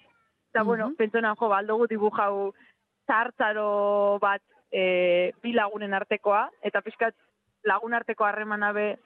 Eta, 0.57 0.63
bueno, 0.63 0.89
Mhm. 0.89 0.95
pentsa 0.95 1.21
neban, 1.21 1.35
jo, 1.37 1.49
ba, 1.49 1.57
aldugu 1.59 1.85
dibujau 1.87 2.53
zartzaro 3.05 4.17
bat 4.19 4.41
e, 4.71 5.31
bi 5.41 5.53
lagunen 5.53 5.93
artekoa, 5.93 6.49
eta 6.63 6.81
pixkat 6.81 7.13
lagun 7.63 7.93
arteko 7.93 8.25
harremana 8.25 8.71
be 8.73 8.97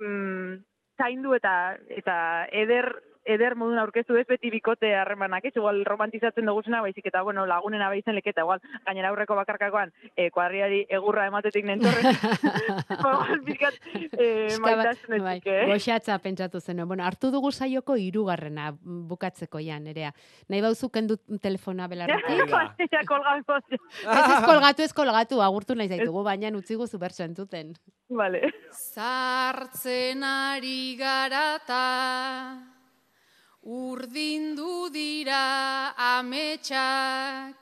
mm, 0.00 0.58
zaindu 0.98 1.34
eta 1.34 1.78
eta 1.88 2.46
eder 2.50 2.90
eder 3.24 3.54
modun 3.58 3.78
aurkeztu 3.78 4.16
ez 4.18 4.26
beti 4.28 4.50
bikote 4.50 4.92
harremanak, 4.96 5.44
ez 5.46 5.54
igual 5.56 5.82
romantizatzen 5.86 6.46
duguzena, 6.48 6.82
baizik 6.82 7.06
eta 7.10 7.22
bueno, 7.22 7.46
lagunen 7.46 7.82
abeitzen 7.82 8.16
leketa, 8.16 8.42
igual 8.46 8.62
gainera 8.86 9.12
aurreko 9.12 9.36
bakarkakoan 9.38 9.92
e, 10.16 10.30
kuadriari 10.34 10.82
egurra 10.90 11.26
ematetik 11.30 11.66
nentorren. 11.68 12.08
igual 12.98 13.44
pixkat 13.46 13.78
e, 14.12 14.26
Pixka 14.48 14.76
bat, 14.82 15.06
bai, 15.22 15.36
eh? 15.44 15.66
goxatza 15.70 16.18
pentsatu 16.22 16.60
zen. 16.60 16.82
Bueno, 16.86 17.04
hartu 17.06 17.30
dugu 17.34 17.52
saioko 17.52 17.96
hirugarrena 18.00 18.72
bukatzeko 18.82 19.62
ja, 19.62 19.78
nerea. 19.80 20.12
Nahi 20.48 20.62
bauzu 20.64 20.90
kendu 20.92 21.18
telefona 21.42 21.88
belarretik? 21.88 22.44
Venga. 22.44 22.62
Ja, 22.92 23.00
kolgatu, 23.08 23.54
ez 23.56 23.78
ez 24.04 24.40
kolgatu, 24.44 24.82
ez 24.82 24.92
kolgatu, 24.92 25.38
agurtu 25.40 25.74
nahi 25.78 25.88
zaitugu, 25.88 26.22
baina 26.26 26.50
utzi 26.58 26.76
guzu 26.76 26.98
bertso 27.00 27.24
entuten. 27.24 27.72
vale. 28.10 28.50
Zartzen 28.72 30.22
ari 30.22 30.96
garata, 30.98 31.82
urdindu 33.62 34.90
dira 34.90 35.94
ametsak, 35.96 37.54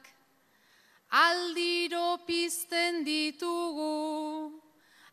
aldiro 1.10 2.24
pizten 2.26 3.04
ditugu, 3.04 4.62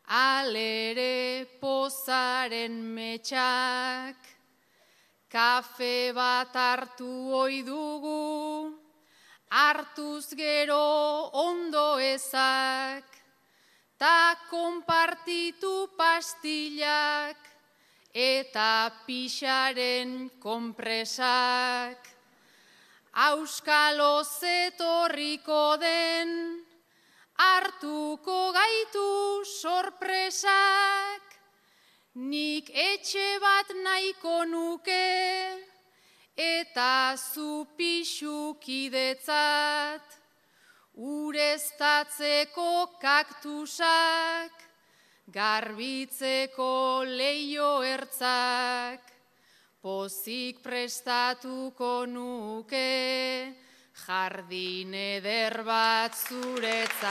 alere 0.08 1.45
pozaren 1.60 2.80
metxak, 2.95 4.15
kafe 5.30 6.13
bat 6.15 6.56
hartu 6.56 7.36
ohi 7.36 7.63
dugu, 7.67 8.71
hartuz 9.52 10.32
gero 10.39 11.28
ondo 11.34 12.00
ezak, 12.00 13.04
ta 14.00 14.38
konpartitu 14.50 15.89
pastillak 15.97 17.57
eta 18.17 18.89
pixaren 19.06 20.30
konpresak. 20.41 22.01
Auskalo 23.13 24.23
zetorriko 24.25 25.77
den, 25.77 26.65
hartuko 27.38 28.51
gaitu 28.53 29.45
sorpresak, 29.45 31.21
nik 32.15 32.69
etxe 32.73 33.39
bat 33.41 33.69
nahiko 33.86 34.45
nuke, 34.49 35.10
eta 36.38 37.15
zu 37.17 37.65
pixukidetzat, 37.77 39.21
ureztatzeko 40.93 42.71
kaktusak, 43.01 44.66
garbitzeko 45.28 47.04
leio 47.04 47.82
ertzak, 47.84 49.02
pozik 49.84 50.62
prestatuko 50.63 52.06
nuke, 52.08 53.52
jardin 54.06 54.94
eder 54.96 55.63
bat 55.68 56.16
zuretzat. 56.16 57.04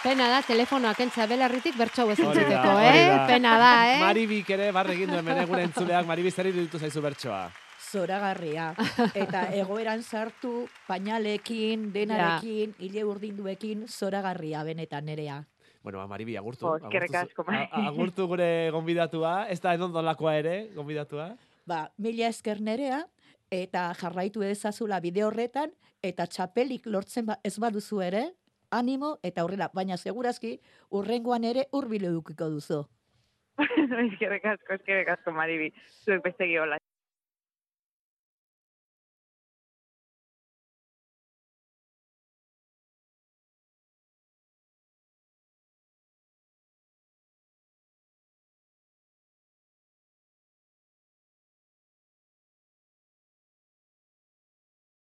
Pena 0.00 0.26
da, 0.32 0.40
telefonoak 0.42 1.00
entza 1.04 1.26
belarritik 1.28 1.76
bertso 1.76 2.08
ez 2.08 2.18
Hori 2.18 2.24
da, 2.24 2.32
entzuteko, 2.32 2.68
hori 2.72 2.98
eh? 2.98 3.06
da. 3.06 3.26
Pena 3.28 3.56
da, 3.60 3.72
eh? 3.92 3.98
Maribik 4.00 4.50
ere 4.56 4.70
barre 4.72 4.96
egin 4.96 5.12
duen 5.12 5.24
bene 5.24 5.44
gure 5.46 5.66
entzuleak, 5.68 6.08
Maribi 6.08 6.32
zer 6.32 6.48
iruditu 6.50 6.80
zaizu 6.80 7.02
bertsoa. 7.04 7.50
zoragarria. 7.90 8.74
Eta 9.14 9.48
egoeran 9.60 10.02
sartu, 10.02 10.68
pañalekin, 10.86 11.92
denarekin, 11.92 12.74
hile 12.78 13.04
urdinduekin, 13.04 13.86
zoragarria 13.88 14.62
benetan 14.64 15.04
nerea. 15.10 15.44
Bueno, 15.82 15.98
ba, 15.98 16.06
Maribi, 16.06 16.36
agurtu. 16.36 16.66
Jo, 16.66 16.76
eskerrik 16.76 17.14
asko, 17.22 17.44
Agurtu 17.72 18.26
gure 18.28 18.70
gonbidatua, 18.74 19.46
ez 19.48 19.60
da 19.64 19.72
edondolakoa 19.74 20.34
ere, 20.36 20.56
gonbidatua. 20.74 21.30
Ba, 21.66 21.86
mila 21.96 22.28
esker 22.28 22.60
nerea, 22.60 23.00
eta 23.50 23.86
jarraitu 23.96 24.44
ezazula 24.44 25.00
bide 25.00 25.24
horretan, 25.24 25.72
eta 26.02 26.26
txapelik 26.26 26.86
lortzen 26.86 27.26
ba, 27.30 27.38
ez 27.44 27.56
baduzu 27.58 28.02
ere, 28.04 28.26
animo 28.70 29.16
eta 29.26 29.44
horrela, 29.44 29.70
baina 29.74 29.96
segurazki 29.96 30.58
urrengoan 30.90 31.44
ere 31.44 31.66
hurbil 31.72 32.06
edukiko 32.12 32.50
duzu. 32.52 32.84
eskerrik 34.04 34.44
asko, 34.52 34.76
eskerrik 34.76 35.10
asko, 35.16 35.32
Maribi. 35.36 35.72
Zuek 36.04 36.22
beste 36.24 36.48
giola. 36.48 36.78